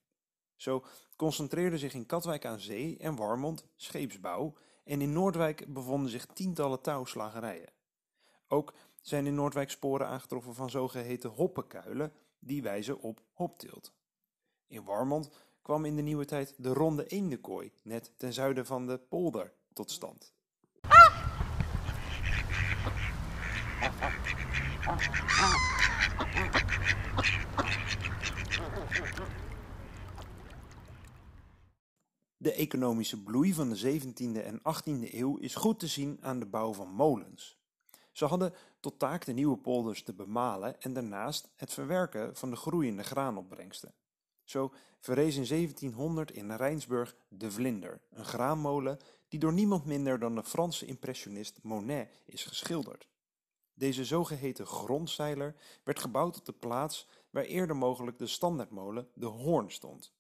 Zo 0.55 0.83
concentreerde 1.15 1.77
zich 1.77 1.93
in 1.93 2.05
Katwijk 2.05 2.45
aan 2.45 2.59
Zee 2.59 2.97
en 2.97 3.15
Warmond 3.15 3.65
scheepsbouw 3.75 4.53
en 4.83 5.01
in 5.01 5.13
Noordwijk 5.13 5.73
bevonden 5.73 6.11
zich 6.11 6.25
tientallen 6.25 6.81
touwslagerijen. 6.81 7.69
Ook 8.47 8.73
zijn 9.01 9.25
in 9.25 9.35
Noordwijk 9.35 9.69
sporen 9.69 10.07
aangetroffen 10.07 10.55
van 10.55 10.69
zogeheten 10.69 11.29
hoppenkuilen 11.29 12.13
die 12.39 12.61
wijzen 12.61 12.99
op 12.99 13.21
hopteelt. 13.33 13.93
In 14.67 14.83
Warmond 14.83 15.29
kwam 15.61 15.85
in 15.85 15.95
de 15.95 16.01
nieuwe 16.01 16.25
tijd 16.25 16.53
de 16.57 16.73
ronde 16.73 17.07
eendenkooi, 17.07 17.71
net 17.81 18.11
ten 18.17 18.33
zuiden 18.33 18.65
van 18.65 18.87
de 18.87 18.97
polder, 18.97 19.53
tot 19.73 19.91
stand. 19.91 20.33
De 32.37 32.53
economische 32.53 33.23
bloei 33.23 33.53
van 33.53 33.69
de 33.69 33.99
17e 33.99 34.45
en 34.45 34.59
18e 34.59 35.13
eeuw 35.13 35.37
is 35.37 35.55
goed 35.55 35.79
te 35.79 35.87
zien 35.87 36.17
aan 36.21 36.39
de 36.39 36.45
bouw 36.45 36.73
van 36.73 36.89
molens. 36.89 37.57
Ze 38.11 38.25
hadden 38.25 38.53
tot 38.79 38.99
taak 38.99 39.25
de 39.25 39.33
nieuwe 39.33 39.57
polders 39.57 40.03
te 40.03 40.13
bemalen 40.13 40.81
en 40.81 40.93
daarnaast 40.93 41.49
het 41.55 41.73
verwerken 41.73 42.35
van 42.35 42.49
de 42.49 42.55
groeiende 42.55 43.03
graanopbrengsten. 43.03 43.93
Zo 44.43 44.73
verrees 44.99 45.35
in 45.35 45.45
1700 45.45 46.31
in 46.31 46.55
Rijnsburg 46.55 47.15
de 47.27 47.51
Vlinder, 47.51 48.01
een 48.09 48.25
graanmolen 48.25 48.97
die 49.27 49.39
door 49.39 49.53
niemand 49.53 49.85
minder 49.85 50.19
dan 50.19 50.35
de 50.35 50.43
Franse 50.43 50.85
impressionist 50.85 51.59
Monet 51.63 52.09
is 52.25 52.43
geschilderd. 52.45 53.07
Deze 53.77 54.05
zogeheten 54.05 54.65
grondzeiler 54.65 55.55
werd 55.83 55.99
gebouwd 55.99 56.37
op 56.37 56.45
de 56.45 56.53
plaats 56.53 57.07
waar 57.29 57.43
eerder 57.43 57.75
mogelijk 57.75 58.17
de 58.17 58.27
standaardmolen 58.27 59.09
de 59.13 59.25
Hoorn 59.25 59.71
stond. 59.71 60.13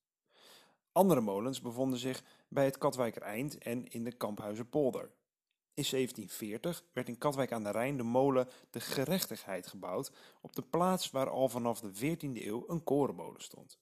Andere 0.91 1.21
molens 1.21 1.61
bevonden 1.61 1.99
zich 1.99 2.23
bij 2.47 2.65
het 2.65 2.77
Katwijker 2.77 3.21
Eind 3.21 3.57
en 3.57 3.87
in 3.87 4.03
de 4.03 4.11
Kamphuizenpolder. 4.11 5.11
In 5.73 5.85
1740 5.89 6.83
werd 6.93 7.07
in 7.07 7.17
Katwijk 7.17 7.51
aan 7.51 7.63
de 7.63 7.71
Rijn 7.71 7.97
de 7.97 8.03
molen 8.03 8.47
De 8.69 8.79
Gerechtigheid 8.79 9.67
gebouwd 9.67 10.11
op 10.41 10.55
de 10.55 10.61
plaats 10.61 11.11
waar 11.11 11.29
al 11.29 11.49
vanaf 11.49 11.79
de 11.79 12.15
14e 12.15 12.45
eeuw 12.45 12.63
een 12.67 12.83
korenmolen 12.83 13.41
stond. 13.41 13.79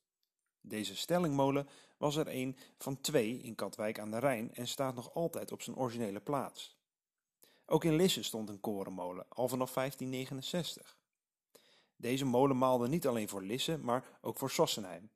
Deze 0.62 0.96
stellingmolen 0.96 1.68
was 1.98 2.16
er 2.16 2.28
een 2.28 2.58
van 2.78 3.02
twee 3.02 3.38
in 3.38 3.56
Katwijk 3.56 4.00
aan 4.00 4.12
de 4.12 4.20
Rijn 4.20 4.54
en 4.54 4.68
staat 4.68 4.96
nog 4.96 5.14
altijd 5.14 5.52
op 5.52 5.62
zijn 5.62 5.78
originele 5.78 6.22
plaats. 6.22 6.75
Ook 7.66 7.84
in 7.84 7.96
Lisse 7.96 8.24
stond 8.24 8.50
een 8.50 8.60
korenmolen, 8.60 9.26
al 9.30 9.48
vanaf 9.48 9.74
1569. 9.74 10.98
Deze 11.96 12.26
molen 12.26 12.58
maalde 12.58 12.88
niet 12.88 13.08
alleen 13.08 13.30
voor 13.30 13.42
Lisse, 13.42 13.78
maar 13.78 14.20
ook 14.22 14.38
voor 14.38 14.50
Sossenheim. 14.50 15.10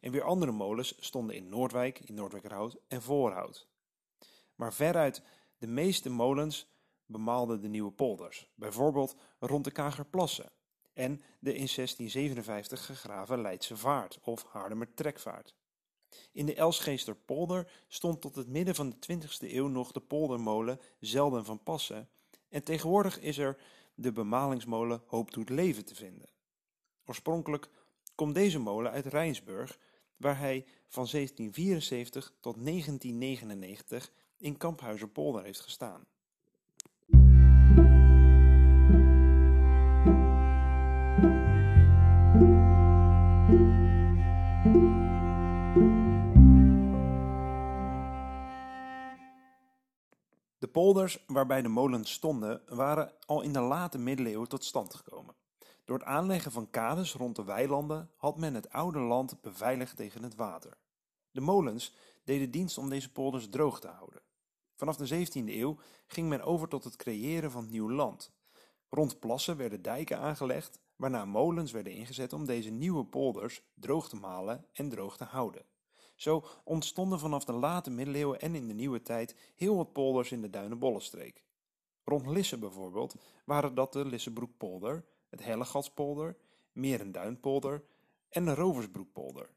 En 0.00 0.12
weer 0.12 0.22
andere 0.22 0.52
molens 0.52 0.94
stonden 0.98 1.36
in 1.36 1.48
Noordwijk, 1.48 2.00
in 2.00 2.14
Noordwijkerhout 2.14 2.76
en 2.88 3.02
Voorhout. 3.02 3.68
Maar 4.54 4.74
veruit 4.74 5.22
de 5.58 5.66
meeste 5.66 6.10
molens 6.10 6.66
bemaalden 7.06 7.60
de 7.60 7.68
nieuwe 7.68 7.92
polders, 7.92 8.50
bijvoorbeeld 8.54 9.16
rond 9.38 9.64
de 9.64 9.70
Kagerplassen 9.70 10.52
en 10.92 11.20
de 11.38 11.50
in 11.50 11.68
1657 11.74 12.86
gegraven 12.86 13.40
Leidse 13.40 13.76
Vaart 13.76 14.18
of 14.22 14.44
Haarlemmer 14.44 14.94
Trekvaart. 14.94 15.54
In 16.32 16.46
de 16.46 16.54
Elsgeesterpolder 16.54 17.72
stond 17.88 18.20
tot 18.20 18.34
het 18.34 18.48
midden 18.48 18.74
van 18.74 18.90
de 18.90 18.96
20e 19.12 19.52
eeuw 19.52 19.66
nog 19.66 19.92
de 19.92 20.00
poldermolen 20.00 20.80
Zelden 21.00 21.44
van 21.44 21.62
Passen 21.62 22.08
en 22.48 22.62
tegenwoordig 22.62 23.20
is 23.20 23.38
er 23.38 23.56
de 23.94 24.12
bemalingsmolen 24.12 25.02
Hoop 25.06 25.32
doet 25.32 25.48
leven 25.48 25.84
te 25.84 25.94
vinden. 25.94 26.28
Oorspronkelijk 27.04 27.68
komt 28.14 28.34
deze 28.34 28.58
molen 28.58 28.92
uit 28.92 29.06
Rijnsburg, 29.06 29.78
waar 30.16 30.38
hij 30.38 30.64
van 30.88 31.06
1774 31.10 32.32
tot 32.40 32.64
1999 32.64 34.12
in 34.36 34.56
Kamphuizenpolder 34.56 35.44
heeft 35.44 35.60
gestaan. 35.60 36.06
De 50.58 50.68
polders 50.72 51.24
waarbij 51.26 51.62
de 51.62 51.68
molens 51.68 52.12
stonden 52.12 52.62
waren 52.66 53.12
al 53.26 53.42
in 53.42 53.52
de 53.52 53.60
late 53.60 53.98
middeleeuwen 53.98 54.48
tot 54.48 54.64
stand 54.64 54.94
gekomen. 54.94 55.34
Door 55.84 55.98
het 55.98 56.06
aanleggen 56.06 56.52
van 56.52 56.70
kades 56.70 57.14
rond 57.14 57.36
de 57.36 57.44
weilanden 57.44 58.10
had 58.16 58.38
men 58.38 58.54
het 58.54 58.70
oude 58.70 58.98
land 58.98 59.40
beveiligd 59.40 59.96
tegen 59.96 60.22
het 60.22 60.34
water. 60.34 60.76
De 61.30 61.40
molens 61.40 61.94
deden 62.24 62.50
dienst 62.50 62.78
om 62.78 62.88
deze 62.88 63.12
polders 63.12 63.48
droog 63.48 63.80
te 63.80 63.88
houden. 63.88 64.22
Vanaf 64.74 64.96
de 64.96 65.26
17e 65.26 65.32
eeuw 65.32 65.78
ging 66.06 66.28
men 66.28 66.42
over 66.42 66.68
tot 66.68 66.84
het 66.84 66.96
creëren 66.96 67.50
van 67.50 67.70
nieuw 67.70 67.90
land. 67.90 68.32
Rond 68.88 69.20
plassen 69.20 69.56
werden 69.56 69.82
dijken 69.82 70.18
aangelegd, 70.18 70.80
waarna 70.96 71.24
molens 71.24 71.72
werden 71.72 71.92
ingezet 71.92 72.32
om 72.32 72.46
deze 72.46 72.70
nieuwe 72.70 73.04
polders 73.04 73.62
droog 73.74 74.08
te 74.08 74.16
malen 74.16 74.66
en 74.72 74.88
droog 74.88 75.16
te 75.16 75.24
houden. 75.24 75.64
Zo 76.16 76.44
ontstonden 76.64 77.18
vanaf 77.18 77.44
de 77.44 77.52
late 77.52 77.90
middeleeuwen 77.90 78.40
en 78.40 78.54
in 78.54 78.68
de 78.68 78.74
nieuwe 78.74 79.02
tijd 79.02 79.52
heel 79.54 79.76
wat 79.76 79.92
polders 79.92 80.32
in 80.32 80.40
de 80.40 80.50
Duinenbollenstreek. 80.50 81.44
Rond 82.04 82.26
Lisse 82.26 82.58
bijvoorbeeld 82.58 83.14
waren 83.44 83.74
dat 83.74 83.92
de 83.92 84.04
Lissebroekpolder, 84.04 85.04
het 85.28 85.44
Hellegatspolder, 85.44 86.36
Merenduinpolder 86.72 87.84
en 88.28 88.44
de 88.44 88.54
Roversbroekpolder. 88.54 89.50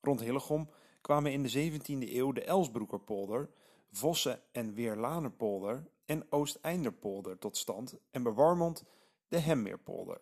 Rond 0.00 0.20
Hillegom 0.20 0.70
kwamen 1.00 1.32
in 1.32 1.42
de 1.42 1.70
17e 1.70 2.12
eeuw 2.12 2.32
de 2.32 2.44
Elsbroekerpolder, 2.44 3.50
Vossen 3.90 4.42
en 4.52 4.74
Weerlanerpolder 4.74 5.88
en 6.04 6.32
Oosteinderpolder 6.32 7.38
tot 7.38 7.56
stand 7.56 7.94
en 8.10 8.22
bij 8.22 8.32
Warmond 8.32 8.84
de 9.28 9.38
Hemmeerpolder. 9.38 10.20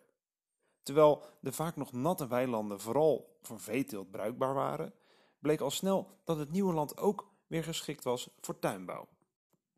Terwijl 0.83 1.23
de 1.39 1.51
vaak 1.51 1.75
nog 1.75 1.91
natte 1.91 2.27
weilanden 2.27 2.79
vooral 2.79 3.37
voor 3.41 3.59
veeteelt 3.59 4.11
bruikbaar 4.11 4.53
waren, 4.53 4.93
bleek 5.39 5.61
al 5.61 5.71
snel 5.71 6.19
dat 6.23 6.37
het 6.37 6.51
nieuwe 6.51 6.73
land 6.73 6.97
ook 6.97 7.31
weer 7.47 7.63
geschikt 7.63 8.03
was 8.03 8.29
voor 8.41 8.59
tuinbouw. 8.59 9.07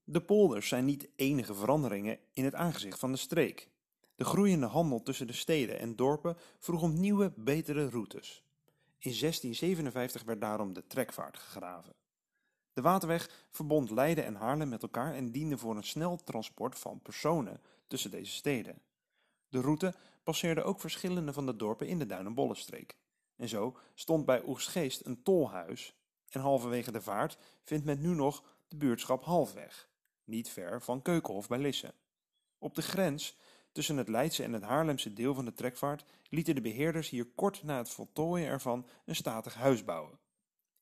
De 0.04 0.22
polders 0.22 0.68
zijn 0.68 0.86
niet 0.86 1.10
enige 1.16 1.54
veranderingen 1.54 2.20
in 2.34 2.44
het 2.44 2.56
aangezicht 2.56 3.00
van 3.00 3.12
de 3.12 3.18
streek. 3.18 3.70
De 4.16 4.26
groeiende 4.26 4.66
handel 4.66 5.04
tussen 5.04 5.28
de 5.28 5.34
steden 5.34 5.80
en 5.80 5.96
dorpen 5.96 6.38
vroeg 6.60 6.82
om 6.82 7.00
nieuwe, 7.00 7.34
betere 7.36 7.90
routes. 7.90 8.44
In 8.98 9.12
1657 9.12 10.24
werd 10.24 10.42
daarom 10.42 10.74
de 10.74 10.88
trekvaart 10.88 11.38
gegraven. 11.38 11.94
De 12.74 12.82
waterweg 12.82 13.46
verbond 13.52 13.90
Leiden 13.90 14.26
en 14.26 14.36
Haarlem 14.36 14.70
met 14.70 14.82
elkaar 14.82 15.14
en 15.14 15.32
diende 15.32 15.58
voor 15.58 15.76
een 15.76 15.84
snel 15.84 16.16
transport 16.24 16.80
van 16.80 17.02
personen 17.02 17.62
tussen 17.88 18.12
deze 18.12 18.32
steden. 18.32 18.82
De 19.56 19.62
route 19.62 19.96
passeerde 20.24 20.64
ook 20.64 20.80
verschillende 20.80 21.34
van 21.34 21.46
de 21.46 21.56
dorpen 21.56 21.88
in 21.88 22.00
de 22.00 22.06
Duinenbollenstreek. 22.06 22.98
En 23.36 23.50
zo 23.50 23.78
stond 23.94 24.26
bij 24.26 24.44
Oegstgeest 24.46 25.06
een 25.06 25.24
tolhuis 25.24 25.96
en 26.30 26.42
halverwege 26.42 26.92
de 26.92 27.02
vaart 27.02 27.38
vindt 27.64 27.86
men 27.86 28.02
nu 28.02 28.16
nog 28.16 28.44
de 28.68 28.76
buurtschap 28.76 29.24
Halfweg, 29.24 29.90
niet 30.24 30.50
ver 30.50 30.82
van 30.82 31.02
Keukenhof 31.02 31.48
bij 31.48 31.58
Lisse. 31.58 31.94
Op 32.58 32.76
de 32.76 32.82
grens 32.82 33.38
tussen 33.72 33.98
het 33.98 34.08
Leidse 34.10 34.44
en 34.44 34.54
het 34.54 34.64
Haarlemse 34.64 35.14
deel 35.14 35.34
van 35.34 35.46
de 35.46 35.54
trekvaart 35.54 36.06
lieten 36.30 36.56
de 36.56 36.62
beheerders 36.62 37.10
hier 37.10 37.26
kort 37.26 37.64
na 37.64 37.78
het 37.78 37.90
voltooien 37.90 38.48
ervan 38.48 38.88
een 39.06 39.16
statig 39.16 39.54
huis 39.54 39.84
bouwen. 39.84 40.20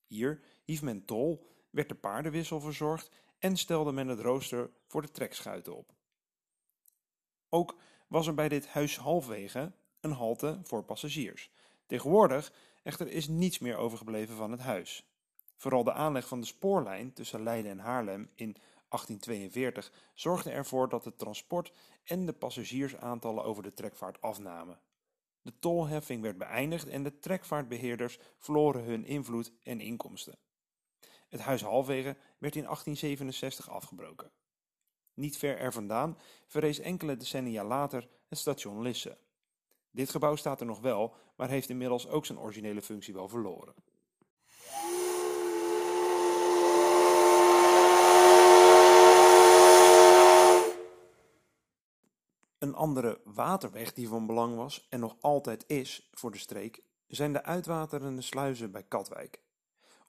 Hier 0.05 0.41
hief 0.63 0.81
men 0.81 1.05
tol, 1.05 1.47
werd 1.69 1.89
de 1.89 1.95
paardenwissel 1.95 2.59
verzorgd 2.59 3.11
en 3.39 3.57
stelde 3.57 3.91
men 3.91 4.07
het 4.07 4.19
rooster 4.19 4.71
voor 4.87 5.01
de 5.01 5.11
trekschuiten 5.11 5.75
op. 5.75 5.93
Ook 7.49 7.75
was 8.13 8.27
er 8.27 8.33
bij 8.33 8.49
dit 8.49 8.67
huis 8.67 8.97
halfwege 8.97 9.71
een 9.99 10.11
halte 10.11 10.59
voor 10.63 10.83
passagiers. 10.83 11.49
Tegenwoordig 11.85 12.53
echter 12.83 13.07
is 13.07 13.27
niets 13.27 13.59
meer 13.59 13.77
overgebleven 13.77 14.35
van 14.35 14.51
het 14.51 14.59
huis. 14.59 15.05
Vooral 15.57 15.83
de 15.83 15.93
aanleg 15.93 16.27
van 16.27 16.39
de 16.39 16.45
spoorlijn 16.45 17.13
tussen 17.13 17.43
Leiden 17.43 17.71
en 17.71 17.79
Haarlem 17.79 18.29
in 18.35 18.55
1842 18.89 19.91
zorgde 20.13 20.51
ervoor 20.51 20.89
dat 20.89 21.05
het 21.05 21.17
transport 21.17 21.71
en 22.03 22.25
de 22.25 22.33
passagiersaantallen 22.33 23.43
over 23.43 23.63
de 23.63 23.73
trekvaart 23.73 24.21
afnamen. 24.21 24.79
De 25.41 25.53
tolheffing 25.59 26.21
werd 26.21 26.37
beëindigd 26.37 26.87
en 26.87 27.03
de 27.03 27.19
trekvaartbeheerders 27.19 28.19
verloren 28.37 28.83
hun 28.83 29.05
invloed 29.05 29.51
en 29.63 29.79
inkomsten. 29.79 30.37
Het 31.29 31.41
huis 31.41 31.61
halfwege 31.61 32.17
werd 32.37 32.55
in 32.55 32.63
1867 32.63 33.69
afgebroken. 33.69 34.31
Niet 35.13 35.37
ver 35.37 35.57
er 35.57 35.71
vandaan 35.71 36.17
verrees 36.47 36.79
enkele 36.79 37.17
decennia 37.17 37.63
later 37.63 38.07
het 38.29 38.37
station 38.37 38.81
Lisse. 38.81 39.17
Dit 39.91 40.09
gebouw 40.09 40.35
staat 40.35 40.59
er 40.59 40.65
nog 40.65 40.79
wel, 40.79 41.15
maar 41.35 41.49
heeft 41.49 41.69
inmiddels 41.69 42.07
ook 42.07 42.25
zijn 42.25 42.39
originele 42.39 42.81
functie 42.81 43.13
wel 43.13 43.27
verloren. 43.27 43.73
Een 52.57 52.75
andere 52.75 53.21
waterweg 53.23 53.93
die 53.93 54.07
van 54.07 54.25
belang 54.25 54.55
was 54.55 54.87
en 54.89 54.99
nog 54.99 55.15
altijd 55.21 55.63
is 55.67 56.09
voor 56.13 56.31
de 56.31 56.37
streek, 56.37 56.83
zijn 57.07 57.33
de 57.33 57.43
uitwaterende 57.43 58.21
sluizen 58.21 58.71
bij 58.71 58.83
Katwijk. 58.83 59.41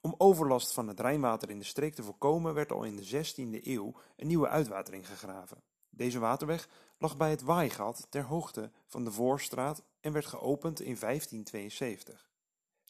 Om 0.05 0.15
overlast 0.17 0.73
van 0.73 0.87
het 0.87 0.99
Rijnwater 0.99 1.49
in 1.49 1.57
de 1.59 1.65
streek 1.65 1.95
te 1.95 2.03
voorkomen 2.03 2.53
werd 2.53 2.71
al 2.71 2.83
in 2.83 2.95
de 2.95 3.05
16e 3.05 3.63
eeuw 3.63 3.93
een 4.15 4.27
nieuwe 4.27 4.47
uitwatering 4.47 5.07
gegraven. 5.07 5.63
Deze 5.89 6.19
waterweg 6.19 6.69
lag 6.97 7.17
bij 7.17 7.29
het 7.29 7.41
Waaigat 7.41 8.07
ter 8.09 8.23
hoogte 8.23 8.71
van 8.85 9.03
de 9.03 9.11
Voorstraat 9.11 9.83
en 9.99 10.11
werd 10.11 10.25
geopend 10.25 10.79
in 10.79 10.97
1572. 10.99 12.31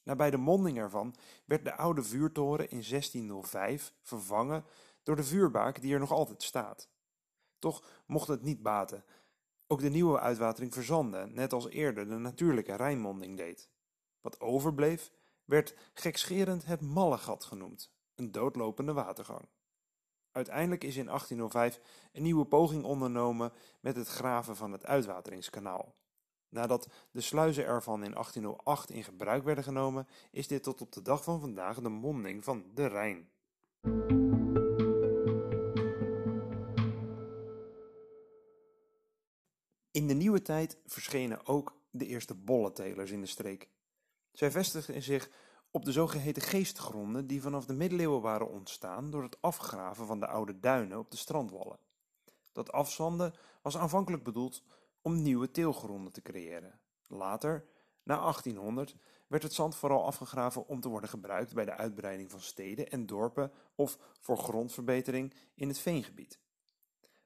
Nabij 0.04 0.32
de 0.32 0.38
monding 0.38 0.78
ervan 0.78 1.16
werd 1.46 1.64
de 1.64 1.76
oude 1.76 2.04
vuurtoren 2.04 2.70
in 2.70 2.84
1605 2.90 3.94
vervangen 4.02 4.66
door 5.04 5.16
de 5.16 5.24
vuurbaak 5.24 5.82
die 5.82 5.94
er 5.94 6.00
nog 6.00 6.12
altijd 6.12 6.44
staat. 6.44 6.90
Toch 7.60 7.84
mocht 8.06 8.28
het 8.28 8.42
niet 8.42 8.62
baten. 8.62 9.04
Ook 9.68 9.80
de 9.80 9.90
nieuwe 9.90 10.20
uitwatering 10.20 10.74
verzandde, 10.74 11.28
net 11.28 11.54
als 11.54 11.70
eerder 11.70 12.08
de 12.08 12.18
natuurlijke 12.18 12.76
Rijnmonding 12.76 13.38
deed. 13.38 13.70
Wat 14.22 14.40
overbleef, 14.40 15.12
werd 15.46 15.76
gekscherend 15.94 16.66
het 16.66 16.82
Mallegat 16.82 17.44
genoemd, 17.44 17.92
een 18.16 18.32
doodlopende 18.32 18.94
watergang. 18.94 19.48
Uiteindelijk 20.32 20.84
is 20.84 20.96
in 20.96 21.06
1805 21.06 21.80
een 22.12 22.24
nieuwe 22.24 22.46
poging 22.46 22.84
ondernomen 22.84 23.54
met 23.80 23.96
het 23.96 24.08
graven 24.08 24.56
van 24.56 24.72
het 24.72 24.86
uitwateringskanaal. 24.86 25.96
Nadat 26.50 26.88
de 27.12 27.22
sluizen 27.22 27.66
ervan 27.66 28.04
in 28.04 28.12
1808 28.12 28.90
in 28.90 29.04
gebruik 29.04 29.44
werden 29.44 29.64
genomen, 29.64 30.08
is 30.32 30.48
dit 30.48 30.64
tot 30.64 30.82
op 30.82 30.92
de 30.92 31.02
dag 31.02 31.24
van 31.24 31.40
vandaag 31.40 31.82
de 31.82 31.90
monding 31.90 32.44
van 32.44 32.66
de 32.74 32.88
Rijn. 32.88 33.30
In 39.92 40.08
de 40.08 40.14
nieuwe 40.14 40.42
tijd 40.42 40.78
verschenen 40.86 41.46
ook 41.46 41.78
de 41.92 42.06
eerste 42.06 42.36
bolletelers 42.36 43.12
in 43.12 43.22
de 43.22 43.28
streek. 43.28 43.70
Zij 44.36 44.52
vestigden 44.52 45.02
zich 45.02 45.30
op 45.72 45.86
de 45.86 45.92
zogeheten 45.92 46.42
geestgronden 46.42 47.28
die 47.28 47.42
vanaf 47.42 47.66
de 47.66 47.74
middeleeuwen 47.74 48.22
waren 48.22 48.50
ontstaan 48.50 49.10
door 49.10 49.24
het 49.24 49.42
afgraven 49.42 50.06
van 50.06 50.20
de 50.20 50.28
oude 50.28 50.60
duinen 50.60 50.98
op 50.98 51.12
de 51.12 51.18
strandwallen. 51.18 51.80
Dat 52.52 52.72
afzanden 52.72 53.34
was 53.62 53.78
aanvankelijk 53.78 54.24
bedoeld 54.24 54.64
om 55.02 55.22
nieuwe 55.22 55.52
teelgronden 55.52 56.12
te 56.12 56.22
creëren. 56.22 56.80
Later, 57.08 57.66
na 58.04 58.20
1800, 58.20 58.96
werd 59.28 59.44
het 59.44 59.54
zand 59.54 59.76
vooral 59.76 60.06
afgegraven 60.06 60.68
om 60.68 60.80
te 60.80 60.90
worden 60.90 61.10
gebruikt 61.10 61.54
bij 61.54 61.66
de 61.66 61.76
uitbreiding 61.76 62.32
van 62.32 62.42
steden 62.42 62.90
en 62.90 63.06
dorpen 63.06 63.52
of 63.76 63.98
voor 64.20 64.38
grondverbetering 64.38 65.34
in 65.54 65.68
het 65.68 65.80
veengebied. 65.80 66.40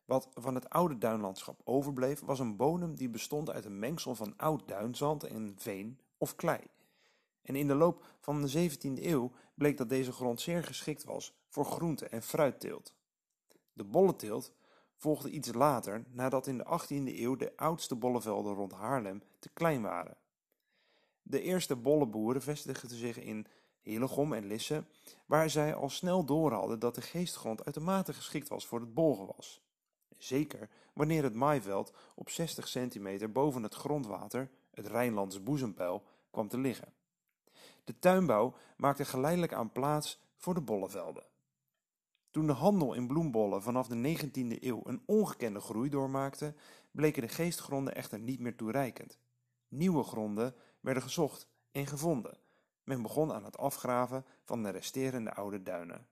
Wat 0.05 0.29
van 0.33 0.55
het 0.55 0.69
oude 0.69 0.97
duinlandschap 0.97 1.61
overbleef 1.63 2.19
was 2.19 2.39
een 2.39 2.55
bodem 2.55 2.95
die 2.95 3.09
bestond 3.09 3.49
uit 3.49 3.65
een 3.65 3.79
mengsel 3.79 4.15
van 4.15 4.33
oud 4.37 4.67
duinzand 4.67 5.23
en 5.23 5.53
veen 5.57 5.99
of 6.17 6.35
klei. 6.35 6.59
En 7.41 7.55
in 7.55 7.67
de 7.67 7.75
loop 7.75 8.05
van 8.19 8.41
de 8.41 8.69
17e 8.69 9.03
eeuw 9.03 9.31
bleek 9.53 9.77
dat 9.77 9.89
deze 9.89 10.11
grond 10.11 10.41
zeer 10.41 10.63
geschikt 10.63 11.03
was 11.03 11.33
voor 11.47 11.65
groente- 11.65 12.07
en 12.07 12.23
fruitteelt. 12.23 12.95
De 13.73 13.83
bolleteelt 13.83 14.53
volgde 14.95 15.29
iets 15.29 15.53
later 15.53 16.05
nadat 16.09 16.47
in 16.47 16.57
de 16.57 16.65
18e 16.65 17.19
eeuw 17.19 17.35
de 17.35 17.57
oudste 17.57 17.95
bollevelden 17.95 18.53
rond 18.53 18.71
Haarlem 18.71 19.21
te 19.39 19.49
klein 19.49 19.81
waren. 19.81 20.17
De 21.21 21.41
eerste 21.41 21.75
bolleboeren 21.75 22.41
vestigden 22.41 22.97
zich 22.97 23.19
in 23.19 23.47
Hillegom 23.81 24.33
en 24.33 24.45
Lisse, 24.45 24.85
waar 25.25 25.49
zij 25.49 25.75
al 25.75 25.89
snel 25.89 26.25
door 26.25 26.51
hadden 26.51 26.79
dat 26.79 26.95
de 26.95 27.01
geestgrond 27.01 27.65
uitermate 27.65 28.13
geschikt 28.13 28.47
was 28.47 28.67
voor 28.67 28.79
het 28.79 28.93
bolgewas. 28.93 29.61
Zeker 30.17 30.69
wanneer 30.93 31.23
het 31.23 31.33
maaiveld 31.33 31.93
op 32.15 32.29
60 32.29 32.67
centimeter 32.67 33.31
boven 33.31 33.63
het 33.63 33.73
grondwater, 33.73 34.49
het 34.71 34.87
Rijnlands 34.87 35.43
boezempeil, 35.43 36.03
kwam 36.31 36.47
te 36.47 36.57
liggen. 36.57 36.93
De 37.89 37.99
tuinbouw 37.99 38.55
maakte 38.77 39.05
geleidelijk 39.05 39.53
aan 39.53 39.71
plaats 39.71 40.21
voor 40.35 40.53
de 40.53 40.61
bollevelden. 40.61 41.23
Toen 42.31 42.47
de 42.47 42.53
handel 42.53 42.93
in 42.93 43.07
bloembollen 43.07 43.61
vanaf 43.61 43.87
de 43.87 44.17
19e 44.17 44.63
eeuw 44.63 44.81
een 44.83 45.03
ongekende 45.05 45.59
groei 45.59 45.89
doormaakte, 45.89 46.55
bleken 46.91 47.21
de 47.21 47.27
geestgronden 47.27 47.95
echter 47.95 48.19
niet 48.19 48.39
meer 48.39 48.55
toereikend. 48.55 49.19
Nieuwe 49.67 50.03
gronden 50.03 50.55
werden 50.79 51.03
gezocht 51.03 51.47
en 51.71 51.87
gevonden. 51.87 52.37
Men 52.83 53.01
begon 53.01 53.33
aan 53.33 53.43
het 53.43 53.57
afgraven 53.57 54.25
van 54.43 54.63
de 54.63 54.69
resterende 54.69 55.33
oude 55.33 55.63
duinen. 55.63 56.07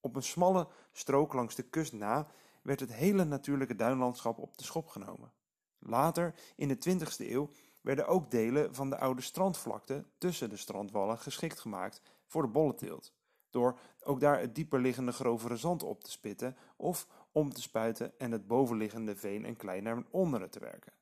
Op 0.00 0.16
een 0.16 0.22
smalle 0.22 0.68
strook 0.92 1.32
langs 1.32 1.54
de 1.54 1.62
kust 1.62 1.92
na 1.92 2.26
werd 2.62 2.80
het 2.80 2.92
hele 2.92 3.24
natuurlijke 3.24 3.74
duinlandschap 3.74 4.38
op 4.38 4.58
de 4.58 4.64
schop 4.64 4.88
genomen. 4.88 5.32
Later, 5.78 6.34
in 6.56 6.68
de 6.68 6.78
20e 6.88 7.30
eeuw, 7.30 7.50
werden 7.88 8.06
ook 8.06 8.30
delen 8.30 8.74
van 8.74 8.90
de 8.90 8.98
oude 8.98 9.22
strandvlakte 9.22 10.04
tussen 10.18 10.48
de 10.48 10.56
strandwallen 10.56 11.18
geschikt 11.18 11.60
gemaakt 11.60 12.02
voor 12.26 12.42
de 12.42 12.48
bolleteelt, 12.48 13.12
door 13.50 13.78
ook 14.02 14.20
daar 14.20 14.40
het 14.40 14.54
dieper 14.54 14.80
liggende 14.80 15.12
grovere 15.12 15.56
zand 15.56 15.82
op 15.82 16.04
te 16.04 16.10
spitten 16.10 16.56
of 16.76 17.06
om 17.32 17.52
te 17.52 17.60
spuiten 17.60 18.18
en 18.18 18.32
het 18.32 18.46
bovenliggende 18.46 19.16
veen 19.16 19.44
en 19.44 19.56
klei 19.56 19.80
naar 19.80 20.02
onderen 20.10 20.50
te 20.50 20.58
werken. 20.58 20.92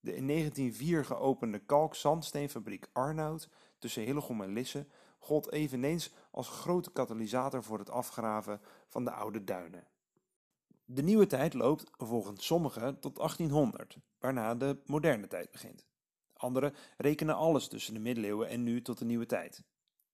De 0.00 0.14
in 0.14 0.26
1904 0.26 1.04
geopende 1.04 1.58
kalk-zandsteenfabriek 1.58 2.86
Arnoud 2.92 3.48
tussen 3.78 4.02
Hillegom 4.02 4.42
en 4.42 4.52
Lisse 4.52 4.86
gold 5.18 5.52
eveneens 5.52 6.12
als 6.30 6.48
grote 6.48 6.92
katalysator 6.92 7.62
voor 7.62 7.78
het 7.78 7.90
afgraven 7.90 8.60
van 8.88 9.04
de 9.04 9.10
oude 9.10 9.44
duinen. 9.44 9.86
De 10.84 11.02
nieuwe 11.02 11.26
tijd 11.26 11.54
loopt 11.54 11.90
volgens 11.96 12.46
sommigen 12.46 13.00
tot 13.00 13.16
1800, 13.16 13.96
waarna 14.18 14.54
de 14.54 14.82
moderne 14.86 15.26
tijd 15.26 15.50
begint. 15.50 15.90
Anderen 16.42 16.74
rekenen 16.96 17.34
alles 17.34 17.68
tussen 17.68 17.94
de 17.94 18.00
middeleeuwen 18.00 18.48
en 18.48 18.62
nu 18.62 18.82
tot 18.82 18.98
de 18.98 19.04
nieuwe 19.04 19.26
tijd. 19.26 19.62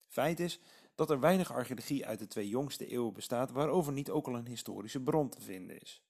Feit 0.09 0.41
is 0.41 0.61
dat 0.95 1.11
er 1.11 1.21
weinig 1.21 1.53
archeologie 1.53 2.07
uit 2.07 2.19
de 2.19 2.27
twee 2.27 2.49
jongste 2.49 2.87
eeuwen 2.87 3.12
bestaat 3.12 3.51
waarover 3.51 3.93
niet 3.93 4.11
ook 4.11 4.27
al 4.27 4.35
een 4.35 4.47
historische 4.47 5.01
bron 5.01 5.29
te 5.29 5.41
vinden 5.41 5.81
is. 5.81 6.03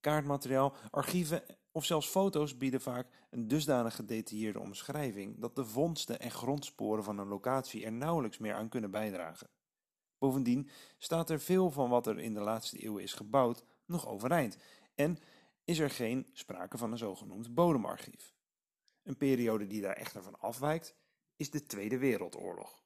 Kaartmateriaal, 0.00 0.74
archieven 0.90 1.42
of 1.72 1.84
zelfs 1.84 2.08
foto's 2.08 2.56
bieden 2.56 2.80
vaak 2.80 3.08
een 3.30 3.48
dusdanig 3.48 3.94
gedetailleerde 3.94 4.60
omschrijving 4.60 5.40
dat 5.40 5.56
de 5.56 5.64
vondsten 5.64 6.20
en 6.20 6.30
grondsporen 6.30 7.04
van 7.04 7.18
een 7.18 7.28
locatie 7.28 7.84
er 7.84 7.92
nauwelijks 7.92 8.38
meer 8.38 8.54
aan 8.54 8.68
kunnen 8.68 8.90
bijdragen. 8.90 9.50
Bovendien 10.18 10.68
staat 10.98 11.30
er 11.30 11.40
veel 11.40 11.70
van 11.70 11.88
wat 11.88 12.06
er 12.06 12.18
in 12.18 12.34
de 12.34 12.40
laatste 12.40 12.78
eeuwen 12.78 13.02
is 13.02 13.12
gebouwd 13.12 13.64
nog 13.84 14.08
overeind 14.08 14.56
en 14.94 15.18
is 15.64 15.78
er 15.78 15.90
geen 15.90 16.26
sprake 16.32 16.78
van 16.78 16.92
een 16.92 16.98
zogenoemd 16.98 17.54
bodemarchief. 17.54 18.34
Een 19.02 19.16
periode 19.16 19.66
die 19.66 19.80
daar 19.80 19.96
echter 19.96 20.22
van 20.22 20.40
afwijkt, 20.40 20.94
is 21.36 21.50
de 21.50 21.66
Tweede 21.66 21.98
Wereldoorlog. 21.98 22.82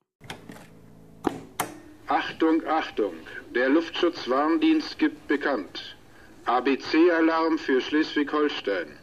Achtung, 2.07 2.65
Achtung! 2.65 3.15
Der 3.53 3.69
Luftschutzwarndienst 3.69 4.99
gibt 4.99 5.27
bekannt. 5.27 5.97
ABC-Alarm 6.45 7.59
für 7.59 7.81
Schleswig-Holstein. 7.81 8.99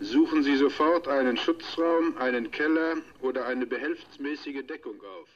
Suchen 0.00 0.42
Sie 0.42 0.56
sofort 0.56 1.08
einen 1.08 1.36
Schutzraum, 1.36 2.16
einen 2.18 2.50
Keller 2.50 2.96
oder 3.20 3.46
eine 3.46 3.66
behelfsmäßige 3.66 4.66
Deckung 4.66 5.00
auf. 5.00 5.28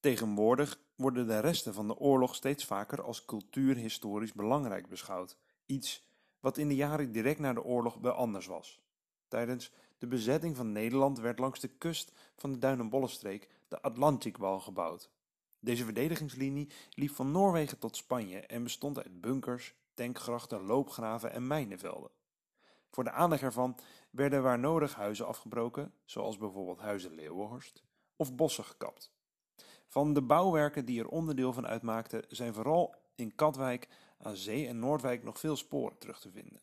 Tegenwoordig 0.00 0.76
worden 0.96 1.26
de 1.26 1.40
resten 1.40 1.74
van 1.74 1.88
de 1.88 1.96
oorlog 1.96 2.34
steeds 2.34 2.64
vaker 2.64 3.02
als 3.02 3.24
cultuurhistorisch 3.24 4.32
belangrijk 4.32 4.88
beschouwd. 4.88 5.36
Iets 5.66 6.06
wat 6.40 6.58
in 6.58 6.68
de 6.68 6.74
jaren 6.74 7.12
direct 7.12 7.38
na 7.38 7.52
de 7.52 7.62
oorlog 7.62 7.96
wel 8.00 8.12
anders 8.12 8.46
was. 8.46 8.80
Tijdens 9.28 9.72
de 9.98 10.06
bezetting 10.06 10.56
van 10.56 10.72
Nederland 10.72 11.18
werd 11.18 11.38
langs 11.38 11.60
de 11.60 11.68
kust 11.68 12.12
van 12.36 12.52
de 12.52 12.58
Duin- 12.58 12.90
de 13.68 13.82
Atlantikwal 13.82 14.60
gebouwd. 14.60 15.10
Deze 15.60 15.84
verdedigingslinie 15.84 16.70
liep 16.90 17.10
van 17.10 17.30
Noorwegen 17.30 17.78
tot 17.78 17.96
Spanje 17.96 18.40
en 18.40 18.62
bestond 18.62 18.98
uit 18.98 19.20
bunkers, 19.20 19.74
tankgrachten, 19.94 20.62
loopgraven 20.62 21.32
en 21.32 21.46
mijnenvelden. 21.46 22.10
Voor 22.90 23.04
de 23.04 23.10
aanleg 23.10 23.42
ervan 23.42 23.78
werden 24.10 24.42
waar 24.42 24.58
nodig 24.58 24.94
huizen 24.94 25.26
afgebroken, 25.26 25.92
zoals 26.04 26.38
bijvoorbeeld 26.38 26.78
huizen 26.78 27.14
Leeuwenhorst, 27.14 27.82
of 28.16 28.34
bossen 28.34 28.64
gekapt. 28.64 29.12
Van 29.86 30.14
de 30.14 30.22
bouwwerken 30.22 30.84
die 30.84 31.00
er 31.00 31.08
onderdeel 31.08 31.52
van 31.52 31.66
uitmaakten 31.66 32.24
zijn 32.28 32.54
vooral 32.54 32.94
in 33.14 33.34
Katwijk, 33.34 33.88
aan 34.18 34.36
Zee 34.36 34.66
en 34.66 34.78
Noordwijk 34.78 35.22
nog 35.22 35.38
veel 35.38 35.56
sporen 35.56 35.98
terug 35.98 36.20
te 36.20 36.30
vinden. 36.30 36.60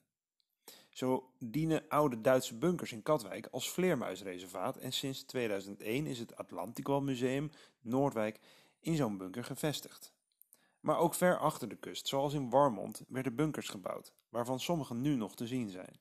Zo 0.96 1.32
dienen 1.40 1.84
oude 1.88 2.22
Duitse 2.22 2.58
bunkers 2.58 2.92
in 2.92 3.04
Katwijk 3.04 3.48
als 3.52 3.72
vleermuisreservaat 3.72 4.78
en 4.78 4.94
sinds 4.94 5.24
2001 5.24 6.06
is 6.06 6.20
het 6.20 6.36
Atlantikwal 6.36 7.02
Museum 7.02 7.50
Noordwijk 7.82 8.40
in 8.80 8.96
zo'n 8.96 9.18
bunker 9.18 9.44
gevestigd. 9.44 10.14
Maar 10.80 10.98
ook 10.98 11.14
ver 11.14 11.38
achter 11.38 11.70
de 11.70 11.76
kust, 11.76 12.08
zoals 12.08 12.34
in 12.34 12.50
Warmond, 12.50 13.04
werden 13.08 13.36
bunkers 13.36 13.70
gebouwd, 13.70 14.14
waarvan 14.30 14.60
sommige 14.60 14.94
nu 14.94 15.16
nog 15.16 15.36
te 15.36 15.48
zien 15.48 15.70
zijn. 15.70 16.00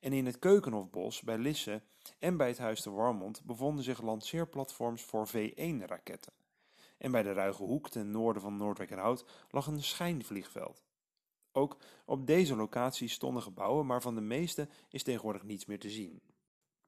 En 0.00 0.12
in 0.12 0.26
het 0.26 0.38
Keukenhofbos 0.38 1.22
bij 1.22 1.38
Lisse 1.38 1.82
en 2.18 2.36
bij 2.36 2.48
het 2.48 2.58
Huis 2.58 2.82
de 2.82 2.90
Warmond 2.90 3.44
bevonden 3.44 3.84
zich 3.84 4.02
lanceerplatforms 4.02 5.02
voor 5.02 5.28
V1-raketten. 5.28 6.32
En 6.98 7.10
bij 7.10 7.22
de 7.22 7.32
Ruige 7.32 7.62
Hoek 7.62 7.90
ten 7.90 8.10
noorden 8.10 8.42
van 8.42 8.56
Noordwijkerhout 8.56 9.24
lag 9.50 9.66
een 9.66 9.82
schijnvliegveld. 9.82 10.85
Ook 11.56 11.76
op 12.04 12.26
deze 12.26 12.56
locatie 12.56 13.08
stonden 13.08 13.42
gebouwen, 13.42 13.86
maar 13.86 14.02
van 14.02 14.14
de 14.14 14.20
meeste 14.20 14.68
is 14.88 15.02
tegenwoordig 15.02 15.42
niets 15.42 15.66
meer 15.66 15.78
te 15.78 15.90
zien. 15.90 16.20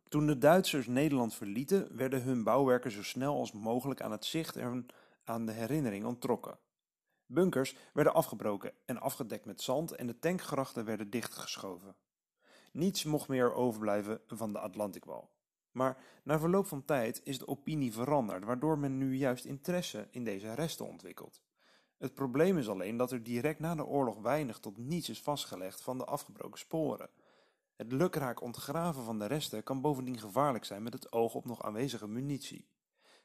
Toen 0.08 0.26
de 0.26 0.38
Duitsers 0.38 0.86
Nederland 0.86 1.34
verlieten, 1.34 1.96
werden 1.96 2.22
hun 2.22 2.42
bouwwerken 2.42 2.90
zo 2.90 3.02
snel 3.02 3.38
als 3.38 3.52
mogelijk 3.52 4.00
aan 4.00 4.10
het 4.10 4.24
zicht 4.24 4.56
en 4.56 4.86
aan 5.24 5.46
de 5.46 5.52
herinnering 5.52 6.04
onttrokken. 6.04 6.58
Bunkers 7.26 7.76
werden 7.92 8.14
afgebroken 8.14 8.72
en 8.84 9.00
afgedekt 9.00 9.44
met 9.44 9.62
zand 9.62 9.92
en 9.92 10.06
de 10.06 10.18
tankgrachten 10.18 10.84
werden 10.84 11.10
dichtgeschoven. 11.10 11.96
Niets 12.72 13.04
mocht 13.04 13.28
meer 13.28 13.54
overblijven 13.54 14.20
van 14.26 14.52
de 14.52 14.58
Atlantikwal. 14.58 15.30
Maar 15.70 16.02
na 16.22 16.38
verloop 16.38 16.66
van 16.66 16.84
tijd 16.84 17.20
is 17.24 17.38
de 17.38 17.48
opinie 17.48 17.92
veranderd, 17.92 18.44
waardoor 18.44 18.78
men 18.78 18.98
nu 18.98 19.16
juist 19.16 19.44
interesse 19.44 20.08
in 20.10 20.24
deze 20.24 20.54
resten 20.54 20.86
ontwikkelt. 20.86 21.42
Het 21.98 22.14
probleem 22.14 22.58
is 22.58 22.68
alleen 22.68 22.96
dat 22.96 23.12
er 23.12 23.22
direct 23.22 23.58
na 23.58 23.74
de 23.74 23.86
oorlog 23.86 24.18
weinig 24.18 24.58
tot 24.58 24.76
niets 24.76 25.08
is 25.08 25.22
vastgelegd 25.22 25.80
van 25.80 25.98
de 25.98 26.04
afgebroken 26.04 26.58
sporen. 26.58 27.10
Het 27.76 27.92
lukraak 27.92 28.42
ontgraven 28.42 29.04
van 29.04 29.18
de 29.18 29.26
resten 29.26 29.62
kan 29.62 29.80
bovendien 29.80 30.18
gevaarlijk 30.18 30.64
zijn 30.64 30.82
met 30.82 30.92
het 30.92 31.12
oog 31.12 31.34
op 31.34 31.44
nog 31.44 31.62
aanwezige 31.62 32.08
munitie. 32.08 32.68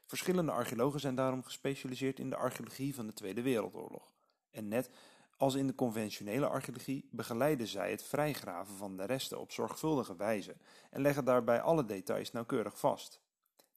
Verschillende 0.06 0.52
archeologen 0.52 1.00
zijn 1.00 1.14
daarom 1.14 1.42
gespecialiseerd 1.42 2.18
in 2.18 2.30
de 2.30 2.36
archeologie 2.36 2.94
van 2.94 3.06
de 3.06 3.12
Tweede 3.12 3.42
Wereldoorlog. 3.42 4.12
En 4.50 4.68
net 4.68 4.90
als 5.36 5.54
in 5.54 5.66
de 5.66 5.74
conventionele 5.74 6.48
archeologie 6.48 7.08
begeleiden 7.10 7.66
zij 7.66 7.90
het 7.90 8.02
vrijgraven 8.02 8.76
van 8.76 8.96
de 8.96 9.04
resten 9.04 9.40
op 9.40 9.52
zorgvuldige 9.52 10.16
wijze 10.16 10.56
en 10.90 11.00
leggen 11.00 11.24
daarbij 11.24 11.60
alle 11.60 11.84
details 11.84 12.32
nauwkeurig 12.32 12.78
vast. 12.78 13.20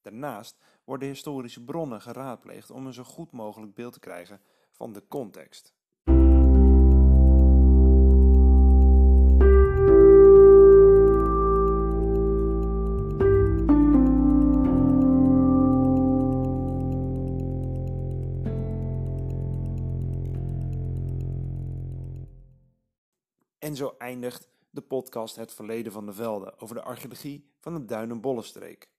Daarnaast 0.01 0.57
worden 0.83 1.07
historische 1.07 1.63
bronnen 1.63 2.01
geraadpleegd 2.01 2.71
om 2.71 2.85
een 2.85 2.93
zo 2.93 3.03
goed 3.03 3.31
mogelijk 3.31 3.73
beeld 3.73 3.93
te 3.93 3.99
krijgen 3.99 4.41
van 4.77 4.93
de 4.93 5.07
context. 5.07 5.75
En 23.57 23.75
zo 23.75 23.95
eindigt 23.97 24.49
de 24.69 24.81
podcast 24.81 25.35
Het 25.35 25.53
Verleden 25.53 25.91
van 25.91 26.05
de 26.05 26.13
Velden 26.13 26.59
over 26.59 26.75
de 26.75 26.81
archeologie 26.81 27.49
van 27.59 27.73
de 27.73 27.85
Duinen-Bollenstreek. 27.85 28.89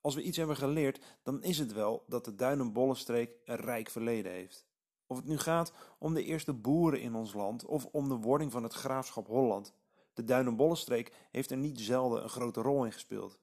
Als 0.00 0.14
we 0.14 0.22
iets 0.22 0.36
hebben 0.36 0.56
geleerd, 0.56 1.18
dan 1.22 1.42
is 1.42 1.58
het 1.58 1.72
wel 1.72 2.04
dat 2.06 2.24
de 2.24 2.34
Duinen-Bollenstreek 2.34 3.30
een 3.44 3.56
rijk 3.56 3.90
verleden 3.90 4.32
heeft. 4.32 4.69
Of 5.10 5.16
het 5.16 5.26
nu 5.26 5.38
gaat 5.38 5.72
om 5.98 6.14
de 6.14 6.24
eerste 6.24 6.52
boeren 6.52 7.00
in 7.00 7.14
ons 7.14 7.32
land 7.32 7.64
of 7.64 7.86
om 7.86 8.08
de 8.08 8.14
wording 8.14 8.52
van 8.52 8.62
het 8.62 8.72
graafschap 8.72 9.26
Holland. 9.26 9.74
De 10.12 10.24
Duinen-Bollenstreek 10.24 11.12
heeft 11.30 11.50
er 11.50 11.56
niet 11.56 11.80
zelden 11.80 12.22
een 12.22 12.28
grote 12.28 12.60
rol 12.60 12.84
in 12.84 12.92
gespeeld. 12.92 13.38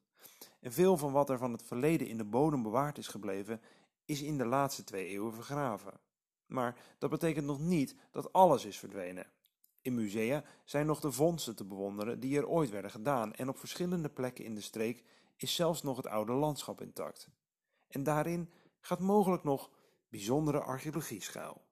En 0.59 0.71
veel 0.71 0.97
van 0.97 1.11
wat 1.11 1.29
er 1.29 1.37
van 1.37 1.51
het 1.51 1.63
verleden 1.63 2.07
in 2.07 2.17
de 2.17 2.23
bodem 2.23 2.63
bewaard 2.63 2.97
is 2.97 3.07
gebleven, 3.07 3.61
is 4.05 4.21
in 4.21 4.37
de 4.37 4.45
laatste 4.45 4.83
twee 4.83 5.07
eeuwen 5.07 5.33
vergraven. 5.33 5.99
Maar 6.45 6.79
dat 6.97 7.09
betekent 7.09 7.45
nog 7.45 7.59
niet 7.59 7.95
dat 8.11 8.33
alles 8.33 8.65
is 8.65 8.77
verdwenen. 8.77 9.27
In 9.81 9.95
musea 9.95 10.43
zijn 10.63 10.85
nog 10.85 10.99
de 10.99 11.11
vondsten 11.11 11.55
te 11.55 11.65
bewonderen 11.65 12.19
die 12.19 12.37
er 12.37 12.47
ooit 12.47 12.69
werden 12.69 12.91
gedaan 12.91 13.33
en 13.33 13.49
op 13.49 13.57
verschillende 13.57 14.09
plekken 14.09 14.45
in 14.45 14.55
de 14.55 14.61
streek 14.61 15.03
is 15.35 15.55
zelfs 15.55 15.83
nog 15.83 15.97
het 15.97 16.07
oude 16.07 16.33
landschap 16.33 16.81
intact. 16.81 17.29
En 17.87 18.03
daarin 18.03 18.49
gaat 18.79 18.99
mogelijk 18.99 19.43
nog 19.43 19.69
bijzondere 20.09 20.59
archeologie 20.61 21.21
schuil. 21.21 21.66